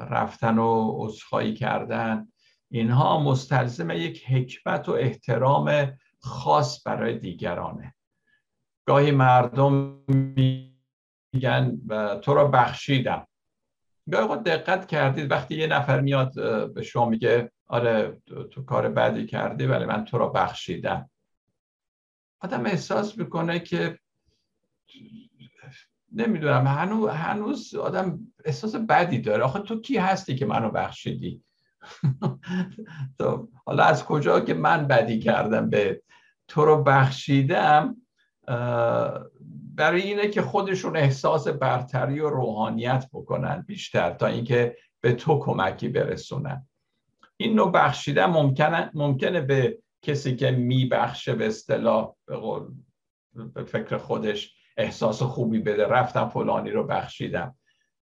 رفتن 0.09 0.57
و 0.57 0.91
عذرخواهی 0.95 1.53
کردن 1.53 2.27
اینها 2.71 3.19
مستلزم 3.19 3.89
یک 3.89 4.31
حکمت 4.31 4.89
و 4.89 4.91
احترام 4.91 5.97
خاص 6.19 6.87
برای 6.87 7.17
دیگرانه. 7.17 7.95
گاهی 8.85 9.11
مردم 9.11 9.97
میگن 10.07 11.81
تو 12.21 12.33
را 12.33 12.47
بخشیدم. 12.47 13.27
گاهی 14.11 14.43
دقت 14.43 14.87
کردید 14.87 15.31
وقتی 15.31 15.55
یه 15.55 15.67
نفر 15.67 16.01
میاد 16.01 16.33
به 16.73 16.83
شما 16.83 17.05
میگه 17.05 17.51
آره 17.67 18.21
تو 18.51 18.63
کار 18.63 18.89
بدی 18.89 19.25
کردی 19.25 19.65
ولی 19.65 19.85
من 19.85 20.05
تو 20.05 20.17
را 20.17 20.29
بخشیدم. 20.29 21.09
آدم 22.41 22.65
احساس 22.65 23.17
می‌کنه 23.17 23.59
که 23.59 23.99
نمی‌دونم 26.11 26.67
هنوز, 26.67 27.09
هنوز 27.09 27.75
آدم 27.75 28.19
احساس 28.45 28.75
بدی 28.75 29.19
داره. 29.19 29.43
آخه 29.43 29.59
تو 29.59 29.81
کی 29.81 29.97
هستی 29.97 30.35
که 30.35 30.45
منو 30.45 30.69
بخشیدی؟ 30.69 31.43
حالا 33.65 33.83
از 33.83 34.05
کجا 34.05 34.39
که 34.39 34.53
من 34.53 34.87
بدی 34.87 35.19
کردم 35.19 35.69
به 35.69 36.01
تو 36.47 36.65
رو 36.65 36.83
بخشیدم 36.83 37.97
برای 39.75 40.01
اینه 40.01 40.27
که 40.27 40.41
خودشون 40.41 40.97
احساس 40.97 41.47
برتری 41.47 42.19
و 42.19 42.29
روحانیت 42.29 43.05
بکنن 43.13 43.63
بیشتر 43.67 44.13
تا 44.13 44.27
اینکه 44.27 44.77
به 45.01 45.13
تو 45.13 45.39
کمکی 45.39 45.87
برسونن. 45.87 46.67
این 47.37 47.55
نوع 47.55 47.71
بخشیدن 47.71 48.25
ممکنه, 48.25 48.91
ممکنه 48.93 49.41
به 49.41 49.77
کسی 50.01 50.35
که 50.35 50.51
میبخشه 50.51 51.35
به 51.35 51.47
اصطلاح 51.47 52.13
به 53.53 53.63
فکر 53.63 53.97
خودش 53.97 54.55
احساس 54.77 55.21
خوبی 55.21 55.59
بده 55.59 55.87
رفتم 55.87 56.29
فلانی 56.29 56.69
رو 56.69 56.87
بخشیدم. 56.87 57.57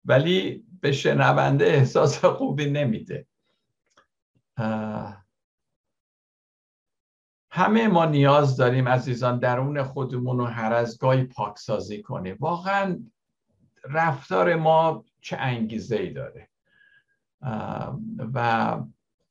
ولی 0.06 0.66
به 0.82 0.92
شنونده 0.92 1.66
احساس 1.66 2.26
خوبی 2.26 2.72
نمیده. 2.72 3.28
همه 7.52 7.88
ما 7.88 8.06
نیاز 8.06 8.58
داریم 8.58 8.88
عزیزان 8.88 9.40
درون 9.40 9.84
خودمون 9.84 10.38
رو 10.38 10.46
هر 10.46 10.74
از 10.74 10.98
گاهی 10.98 11.24
پاکسازی 11.24 12.02
کنیم. 12.02 12.38
واقعا 12.40 13.00
رفتار 13.84 14.56
ما 14.56 15.06
چه 15.22 15.38
انگیزه 15.38 15.96
ای 15.96 16.10
داره 16.10 16.50
و 18.34 18.78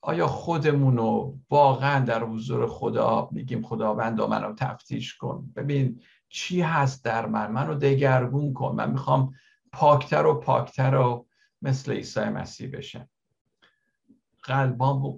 آیا 0.08 0.26
خودمون 0.26 0.96
رو 0.96 1.38
واقعا 1.50 2.04
در 2.04 2.24
حضور 2.24 2.66
خدا 2.66 3.28
میگیم 3.32 3.62
خداوند 3.62 4.20
منو 4.20 4.54
تفتیش 4.54 5.16
کن؟ 5.16 5.52
ببین 5.56 6.00
چی 6.28 6.60
هست 6.60 7.04
در 7.04 7.26
من؟ 7.26 7.50
منو 7.50 7.74
دگرگون 7.74 8.52
کن. 8.52 8.74
من 8.74 8.90
می‌خوام 8.90 9.34
پاکتر 9.72 10.26
و 10.26 10.40
پاکتر 10.40 10.94
و 10.94 11.26
مثل 11.62 11.92
عیسی 11.92 12.20
مسیح 12.20 12.70
بشم. 12.76 13.08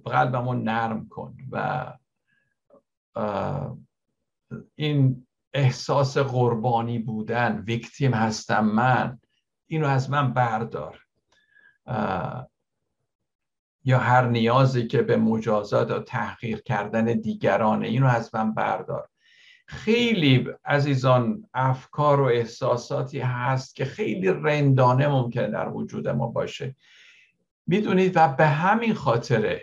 قلبمو 0.04 0.54
نرم 0.54 1.08
کن 1.08 1.36
و 1.50 1.86
این 4.74 5.26
احساس 5.54 6.18
قربانی 6.18 6.98
بودن 6.98 7.64
ویکتیم 7.66 8.14
هستم 8.14 8.64
من 8.64 9.18
اینو 9.66 9.86
از 9.86 10.10
من 10.10 10.32
بردار. 10.32 11.00
یا 13.90 13.98
هر 13.98 14.26
نیازی 14.26 14.86
که 14.86 15.02
به 15.02 15.16
مجازات 15.16 15.90
و 15.90 15.98
تحقیر 15.98 16.60
کردن 16.60 17.04
دیگرانه. 17.04 17.86
اینو 17.86 18.06
از 18.06 18.34
من 18.34 18.54
بردار. 18.54 19.08
خیلی 19.66 20.48
عزیزان 20.64 21.48
افکار 21.54 22.20
و 22.20 22.24
احساساتی 22.24 23.18
هست 23.18 23.76
که 23.76 23.84
خیلی 23.84 24.28
رندانه 24.28 25.08
ممکنه 25.08 25.46
در 25.46 25.68
وجود 25.68 26.08
ما 26.08 26.26
باشه. 26.26 26.76
می‌دونید 27.66 28.12
و 28.16 28.28
به 28.28 28.46
همین 28.46 28.94
خاطره 28.94 29.62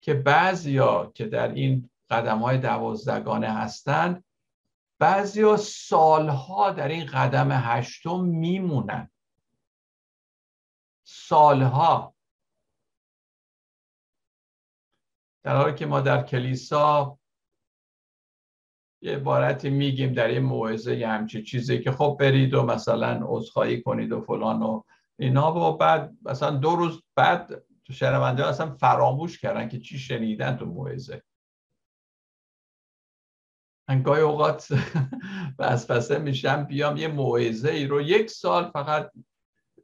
که 0.00 0.14
بعضیا 0.14 1.12
که 1.14 1.26
در 1.26 1.48
این 1.48 1.90
قدم 2.10 2.38
های 2.38 2.58
دوازدگانه 2.58 3.48
هستند 3.52 4.24
بعضیا 4.98 5.56
سالها 5.56 6.70
در 6.70 6.88
این 6.88 7.06
قدم 7.06 7.48
هشتم 7.52 8.20
میمونن. 8.20 9.10
سالها. 11.04 12.14
در 15.42 15.56
حالی 15.56 15.74
که 15.74 15.86
ما 15.86 16.00
در 16.00 16.22
کلیسا 16.22 17.18
یه 19.02 19.16
عبارتی 19.16 19.70
میگیم 19.70 20.12
در 20.12 20.28
این 20.28 20.42
موعظه 20.42 20.96
یه 20.96 21.08
همچی 21.08 21.42
چیزی 21.42 21.80
که 21.80 21.92
خب 21.92 22.16
برید 22.20 22.54
و 22.54 22.62
مثلا 22.62 23.20
عذرخواهی 23.22 23.82
کنید 23.82 24.12
و 24.12 24.20
فلان 24.20 24.62
و 24.62 24.82
اینا 25.18 25.54
و 25.54 25.76
بعد 25.76 26.12
مثلا 26.22 26.50
دو 26.50 26.76
روز 26.76 27.02
بعد 27.14 27.62
شنونده 27.90 28.46
اصلا 28.46 28.74
فراموش 28.74 29.38
کردن 29.38 29.68
که 29.68 29.78
چی 29.78 29.98
شنیدن 29.98 30.56
تو 30.56 30.66
موعظه. 30.66 31.22
گاهی 34.04 34.22
اوقات 34.22 34.68
وسوسه 35.58 36.18
میشم 36.18 36.64
بیام 36.64 36.96
یه 36.96 37.08
موعظه 37.08 37.70
ای 37.70 37.86
رو 37.86 38.00
یک 38.00 38.30
سال 38.30 38.70
فقط 38.70 39.10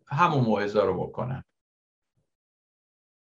همون 0.07 0.45
موعظه 0.45 0.81
رو 0.81 1.07
بکنم. 1.07 1.45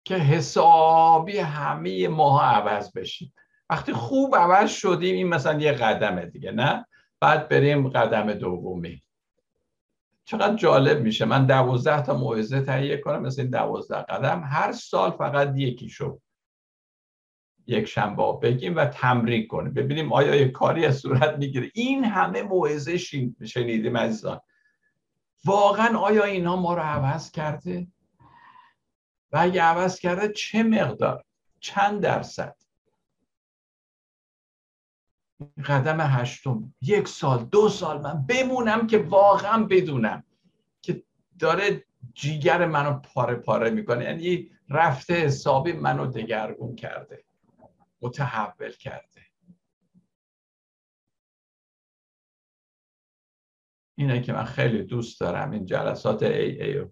که 0.08 0.14
حسابی 0.14 1.38
همه 1.38 2.08
ماها 2.08 2.42
عوض 2.42 2.92
بشیم. 2.92 3.34
وقتی 3.70 3.92
خوب 3.92 4.36
عوض 4.36 4.70
شدیم 4.70 5.14
این 5.14 5.28
مثلا 5.28 5.60
یه 5.60 5.72
قدمه 5.72 6.26
دیگه 6.26 6.50
نه؟ 6.50 6.86
بعد 7.20 7.48
بریم 7.48 7.88
قدم 7.88 8.32
دومی. 8.32 9.02
چقدر 10.24 10.54
جالب 10.56 11.00
میشه. 11.00 11.24
من 11.24 11.46
دوازده 11.46 12.02
تا 12.02 12.14
موعظه 12.14 12.60
تهیه 12.60 12.96
کنم 12.96 13.22
مثل 13.22 13.42
این 13.42 13.50
دوازده 13.50 14.02
قدم. 14.02 14.42
هر 14.44 14.72
سال 14.72 15.10
فقط 15.10 15.52
یکی 15.56 15.88
شد 15.88 16.20
یک 17.66 17.84
شنبه 17.84 18.38
بگیم 18.42 18.76
و 18.76 18.84
تمرین 18.84 19.46
کنیم. 19.46 19.74
ببینیم 19.74 20.12
آیا 20.12 20.34
یه 20.34 20.48
کاری 20.48 20.86
از 20.86 20.98
صورت 20.98 21.38
می‌گیره. 21.38 21.70
این 21.74 22.04
همه 22.04 22.42
موعظه 22.42 22.96
شنیدیم 23.46 23.96
عزیزان. 23.96 24.40
واقعا 25.44 25.98
آیا 25.98 26.24
اینها 26.24 26.56
ما 26.56 26.74
رو 26.74 26.82
عوض 26.82 27.30
کرده؟ 27.30 27.86
و 29.32 29.38
اگه 29.40 29.62
عوض 29.62 29.98
کرده 29.98 30.32
چه 30.32 30.62
مقدار؟ 30.62 31.24
چند 31.60 32.02
درصد؟ 32.02 32.56
قدم 35.64 36.00
هشتم. 36.00 36.74
یک 36.82 37.08
سال 37.08 37.44
دو 37.44 37.68
سال 37.68 38.00
من 38.00 38.26
بمونم 38.26 38.86
که 38.86 38.98
واقعا 38.98 39.64
بدونم 39.64 40.24
که 40.82 41.02
داره 41.38 41.84
جیگر 42.14 42.66
منو 42.66 42.98
پاره 42.98 43.34
پاره 43.34 43.70
می‌کنه. 43.70 44.04
یعنی 44.04 44.50
رفته 44.68 45.14
حسابی 45.14 45.72
منو 45.72 46.06
دگرگون 46.06 46.74
کرده. 46.76 47.24
متحول 48.00 48.72
کرده. 48.72 49.26
اینه 53.98 54.22
که 54.22 54.32
من 54.32 54.44
خیلی 54.44 54.82
دوست 54.82 55.20
دارم 55.20 55.50
این 55.50 55.66
جلسات 55.66 56.22
ای 56.22 56.62
ای, 56.62 56.84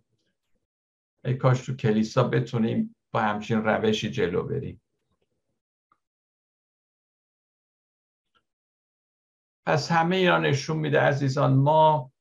ای 1.27 1.35
کاش 1.35 1.67
تو 1.67 1.77
کلیسا 1.77 2.23
بتونیم 2.23 2.97
با 3.13 3.21
همچین 3.21 3.65
روشی 3.65 4.11
جلو 4.11 4.43
بریم. 4.43 4.83
پس 9.67 9.93
همه 9.93 10.17
اینا 10.17 10.39
نشون 10.39 10.77
میده 10.77 11.01
عزیزان 11.01 11.55
ما 11.55 12.13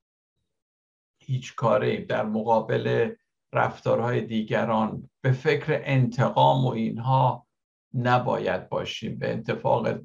هیچ 1.22 1.56
کاره 1.56 1.98
در 1.98 2.26
مقابل 2.26 3.16
رفتارهای 3.54 4.22
دیگران. 4.22 5.10
به 5.22 5.32
فکر 5.32 5.82
انتقام 5.84 6.66
و 6.66 6.70
اینها 6.70 7.48
نباید 7.94 8.70
باشیم. 8.70 9.20
به 9.20 9.34
اتفاق 9.34 10.04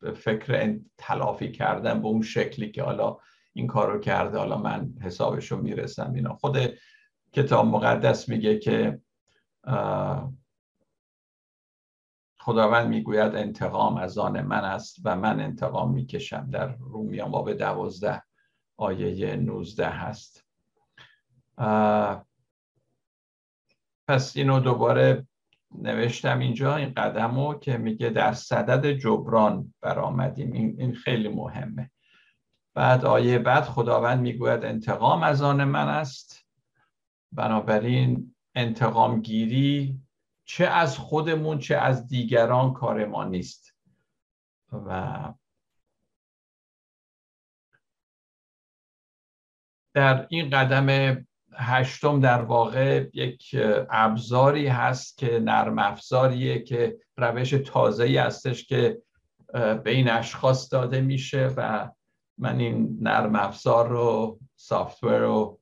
به 0.00 0.12
فکر 0.12 0.78
تلافی 0.98 1.52
کردن 1.52 2.02
به 2.02 2.08
اون 2.08 2.22
شکلی 2.22 2.70
که 2.70 2.82
حالا 2.82 3.18
این 3.52 3.66
کارو 3.66 4.00
کرده 4.00 4.38
حالا 4.38 4.58
من 4.58 4.94
حسابشو 5.02 5.56
می‌رسم. 5.56 6.12
اینا 6.14 6.34
خود 6.34 6.56
کتاب 7.34 7.66
مقدس 7.66 8.28
میگه 8.28 8.58
که 8.58 9.00
خداوند 12.38 12.88
می‌گوید 12.88 13.34
انتقام 13.34 13.96
از 13.96 14.18
آن 14.18 14.40
من 14.40 14.64
است 14.64 14.98
و 15.04 15.16
من 15.16 15.40
انتقام 15.40 15.92
می‌کشم. 15.92 16.50
در 16.50 16.66
رومیان 16.66 17.30
باب 17.30 17.52
دوازده 17.52 18.22
آیه 18.76 19.36
19 19.36 19.88
هست. 19.88 20.44
پس 24.08 24.36
اینو 24.36 24.60
دوباره 24.60 25.26
نوشتم 25.78 26.38
اینجا 26.38 26.76
این 26.76 26.92
قدم 26.96 27.40
رو 27.40 27.54
که 27.54 27.76
میگه 27.76 28.10
در 28.10 28.32
صدد 28.32 28.92
جبران 28.92 29.74
برآمدیم. 29.80 30.52
این, 30.52 30.76
این 30.78 30.94
خیلی 30.94 31.28
مهمه. 31.28 31.90
بعد 32.74 33.04
آیه 33.04 33.38
بعد 33.38 33.64
خداوند 33.64 34.20
می‌گوید 34.20 34.64
انتقام 34.64 35.22
از 35.22 35.42
آن 35.42 35.64
من 35.64 35.88
است 35.88 36.43
بنابراین 37.34 38.34
انتقام 38.54 39.20
گیری 39.20 40.00
چه 40.44 40.66
از 40.66 40.98
خودمون 40.98 41.58
چه 41.58 41.76
از 41.76 42.08
دیگران 42.08 42.72
کار 42.72 43.04
ما 43.06 43.24
نیست. 43.24 43.74
و 44.72 45.32
در 49.94 50.26
این 50.30 50.50
قدم 50.50 51.18
هشتم 51.56 52.20
در 52.20 52.42
واقع 52.42 53.08
یک 53.14 53.56
ابزاری 53.90 54.66
هست 54.66 55.18
که 55.18 55.38
نرم 55.38 55.78
افزاریه 55.78 56.62
که 56.62 56.98
روش 57.16 57.50
تازه 57.50 58.04
ای 58.04 58.16
هستش 58.18 58.66
که 58.66 59.02
به 59.52 59.90
این 59.90 60.10
اشخاص 60.10 60.72
داده 60.72 61.00
میشه 61.00 61.46
و 61.56 61.90
من 62.38 62.58
این 62.58 62.98
نرم 63.00 63.34
افزار 63.34 63.88
رو 63.88 64.38
سافتور 64.56 65.18
رو 65.18 65.58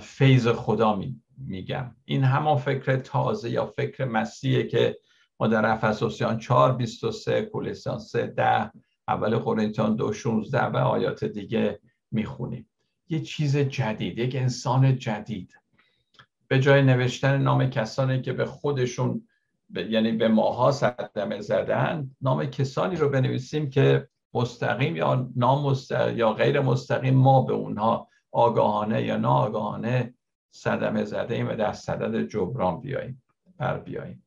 فیض 0.00 0.48
خدا 0.48 1.00
میگم. 1.38 1.96
این 2.04 2.24
همان 2.24 2.56
فکر 2.56 2.96
تازه 2.96 3.50
یا 3.50 3.66
فکر 3.66 4.04
مسیحه 4.04 4.62
که 4.62 4.96
ما 5.40 5.46
در 5.46 5.66
افسوسیان 5.66 6.38
4 6.38 6.72
23 6.72 7.42
کولسیان 7.42 7.98
3 7.98 8.26
10 8.26 8.70
اول 9.08 9.36
قرنتیان 9.36 9.96
2 9.96 10.12
16 10.12 10.64
و 10.64 10.76
آیات 10.76 11.24
دیگه 11.24 11.80
می‌خونیم. 12.10 12.68
یه 13.08 13.20
چیز 13.20 13.56
جدید 13.56 14.18
یک 14.18 14.36
انسان 14.36 14.98
جدید. 14.98 15.54
به 16.48 16.60
جای 16.60 16.82
نوشتن 16.82 17.42
نام 17.42 17.70
کسانی 17.70 18.22
که 18.22 18.32
به 18.32 18.46
خودشون 18.46 19.28
یعنی 19.74 20.12
به 20.12 20.28
ماها 20.28 20.72
صدمه 20.72 21.40
زدن 21.40 22.10
نام 22.20 22.46
کسانی 22.46 22.96
رو 22.96 23.08
بنویسیم 23.08 23.70
که 23.70 24.08
مستقیم 24.34 24.96
یا 24.96 25.30
نام 25.36 25.76
یا 26.14 26.32
غیر 26.32 26.60
مستقیم 26.60 27.14
ما 27.14 27.42
به 27.42 27.52
اونها 27.52 28.08
آگاهانه 28.32 29.02
یا 29.02 29.16
ناآگاهانه 29.16 30.14
صدمه 30.50 31.04
زده 31.04 31.34
ایم 31.34 31.48
و 31.48 31.56
در 31.56 31.72
صدد 31.72 32.28
جبران 32.28 32.80
بیاییم 32.80 33.22
بر 33.58 33.78
بیاییم. 33.78 34.24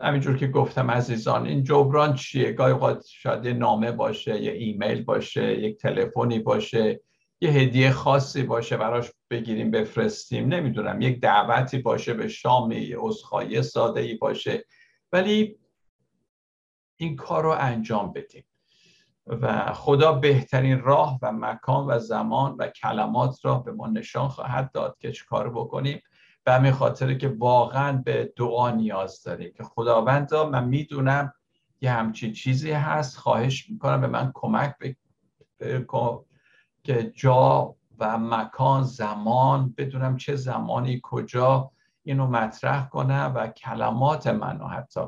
همینجور 0.00 0.36
که 0.36 0.46
گفتم 0.46 0.90
عزیزان 0.90 1.46
این 1.46 1.64
جبران 1.64 2.14
چیه؟ 2.14 2.52
گاهی 2.52 2.72
اوقات 2.72 3.06
شاید 3.06 3.46
نامه 3.46 3.92
باشه 3.92 4.42
یا 4.42 4.52
ایمیل 4.52 5.04
باشه 5.04 5.60
یک 5.60 5.78
تلفنی 5.78 6.38
باشه 6.38 7.00
یه 7.40 7.50
هدیه 7.50 7.90
خاصی 7.90 8.42
باشه 8.42 8.76
براش 8.76 9.10
بگیریم 9.30 9.70
بفرستیم. 9.70 10.48
نمی‌دونم 10.48 11.00
یک 11.00 11.20
دعوتی 11.20 11.78
باشه 11.78 12.14
به 12.14 12.28
شامی 12.28 12.94
عذرخواهی 12.96 13.62
ساده 13.62 14.00
ای 14.00 14.14
باشه. 14.14 14.64
ولی 15.12 15.58
این 16.96 17.16
کار 17.16 17.42
رو 17.42 17.50
انجام 17.58 18.12
بدیم. 18.12 18.44
و 19.26 19.72
خدا 19.72 20.12
بهترین 20.12 20.80
راه 20.80 21.18
و 21.22 21.32
مکان 21.32 21.86
و 21.86 21.98
زمان 21.98 22.56
و 22.58 22.68
کلمات 22.68 23.44
را 23.44 23.58
به 23.58 23.72
ما 23.72 23.86
نشان 23.86 24.28
خواهد 24.28 24.72
داد 24.72 24.96
که 25.00 25.12
چه 25.12 25.24
بکنیم. 25.30 26.02
به 26.44 26.52
همین 26.52 26.72
خاطر 26.72 27.14
که 27.14 27.28
واقعا 27.28 28.02
به 28.04 28.32
دعا 28.36 28.70
نیاز 28.70 29.22
داریم 29.22 29.52
که 29.56 29.62
خداوندا 29.62 30.50
من 30.50 30.64
می‌دونم 30.64 31.32
یه 31.80 31.90
همچین 31.90 32.32
چیزی 32.32 32.72
هست. 32.72 33.16
خواهش 33.16 33.70
می‌کنم 33.70 34.00
به 34.00 34.06
من 34.06 34.30
کمک 34.34 34.74
بکن 35.60 36.24
که 36.82 37.12
جا 37.16 37.74
و 37.98 38.18
مکان 38.18 38.82
زمان 38.82 39.74
بدونم 39.76 40.16
چه 40.16 40.36
زمانی 40.36 41.00
کجا 41.02 41.70
اینو 42.02 42.26
مطرح 42.26 42.88
کنم 42.88 43.32
و 43.34 43.46
کلمات 43.46 44.26
منو 44.26 44.66
حتی 44.66 45.00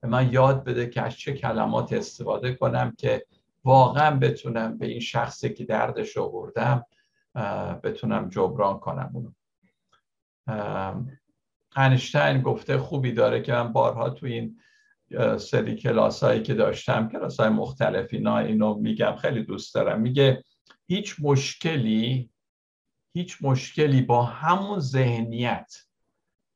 به 0.00 0.08
من 0.08 0.32
یاد 0.32 0.64
بده 0.64 0.86
که 0.86 1.02
از 1.02 1.14
چه 1.14 1.32
کلمات 1.32 1.92
استفاده 1.92 2.54
کنم 2.54 2.92
که 2.98 3.26
واقعا 3.66 4.18
بتونم 4.18 4.78
به 4.78 4.86
این 4.86 5.00
شخصی 5.00 5.54
که 5.54 5.64
دردش 5.64 6.16
آوردم 6.16 6.86
بتونم 7.84 8.28
جبران 8.28 8.78
کنم 8.78 9.10
اونو. 9.14 9.30
انشتین 11.76 12.42
گفته 12.42 12.78
خوبی 12.78 13.12
داره 13.12 13.42
که 13.42 13.52
من 13.52 13.72
بارها 13.72 14.10
تو 14.10 14.26
این 14.26 14.60
سری 15.38 15.76
کلاس 15.76 16.24
هایی 16.24 16.42
که 16.42 16.54
داشتم 16.54 17.08
کلاس 17.08 17.40
های 17.40 17.48
مختلف 17.48 18.08
اینا 18.12 18.38
اینو 18.38 18.74
میگم 18.74 19.16
خیلی 19.16 19.42
دوست 19.42 19.74
دارم. 19.74 20.00
میگه 20.00 20.44
هیچ 20.86 21.16
مشکلی 21.20 22.30
هیچ 23.14 23.38
مشکلی 23.40 24.02
با 24.02 24.22
همون 24.22 24.78
ذهنیت 24.78 25.74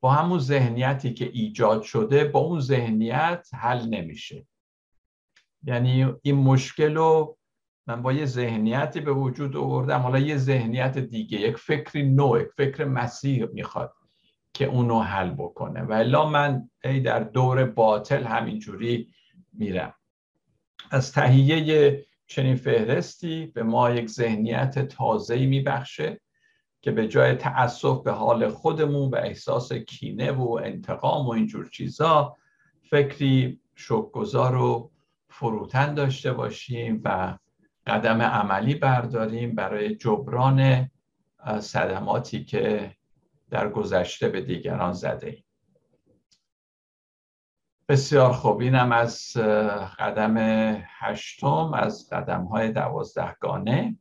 با 0.00 0.12
همون 0.12 0.38
ذهنیتی 0.38 1.14
که 1.14 1.30
ایجاد 1.32 1.82
شده 1.82 2.24
با 2.24 2.40
اون 2.40 2.60
ذهنیت 2.60 3.48
حل 3.54 3.88
نمیشه. 3.88 4.46
یعنی 5.64 6.14
این 6.22 6.36
مشکل 6.36 6.94
رو 6.94 7.36
من 7.86 8.02
با 8.02 8.12
یه 8.12 8.26
ذهنیتی 8.26 9.00
به 9.00 9.12
وجود 9.12 9.56
آوردم. 9.56 10.00
حالا 10.00 10.18
یه 10.18 10.36
ذهنیت 10.36 10.98
دیگه 10.98 11.40
یک 11.40 11.56
فکری 11.56 12.02
نو 12.02 12.40
یک 12.40 12.48
فکر 12.56 12.84
مسیح 12.84 13.44
می‌خواد 13.44 13.92
که 14.54 14.64
اونو 14.64 15.00
حل 15.00 15.30
بکنه. 15.30 15.82
و 15.82 15.92
الا 15.92 16.28
من 16.28 16.70
ای 16.84 17.00
در 17.00 17.20
دور 17.20 17.64
باطل 17.64 18.24
همینجوری 18.24 19.08
میرم. 19.52 19.94
از 20.90 21.12
تهیه 21.12 22.06
چنین 22.26 22.56
فهرستی 22.56 23.46
به 23.46 23.62
ما 23.62 23.90
یک 23.90 24.08
ذهنیت 24.08 24.88
تازه‌ای 24.88 25.46
میبخشه 25.46 26.20
که 26.82 26.90
به 26.90 27.08
جای 27.08 27.34
تأسف 27.34 28.02
به 28.02 28.12
حال 28.12 28.48
خودمون 28.48 29.10
و 29.10 29.16
احساس 29.16 29.72
کینه 29.72 30.32
و 30.32 30.60
انتقام 30.64 31.26
و 31.26 31.30
اینجور 31.30 31.68
چیزا 31.68 32.36
فکری 32.82 33.60
شکرگزار 33.74 34.56
و 34.56 34.90
فروتن 35.30 35.94
داشته 35.94 36.32
باشیم 36.32 37.00
و 37.04 37.38
قدم 37.86 38.22
عملی 38.22 38.74
برداریم 38.74 39.54
برای 39.54 39.96
جبران 39.96 40.90
صدماتی 41.60 42.44
که 42.44 42.94
در 43.50 43.68
گذشته 43.68 44.28
به 44.28 44.40
دیگران 44.40 44.92
زده 44.92 45.26
ایم. 45.26 45.44
بسیار 47.88 48.32
خوب 48.32 48.60
اینم 48.60 48.92
از 48.92 49.32
قدم 49.98 50.36
هشتم 51.00 51.74
از 51.74 52.08
قدم 52.12 52.44
های 52.44 52.72
دوازدهگانه 52.72 53.96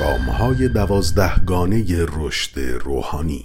گام 0.00 0.30
های 0.30 0.68
دوازدهگانه 0.68 1.84
رشد 2.08 2.60
روحانی. 2.60 3.44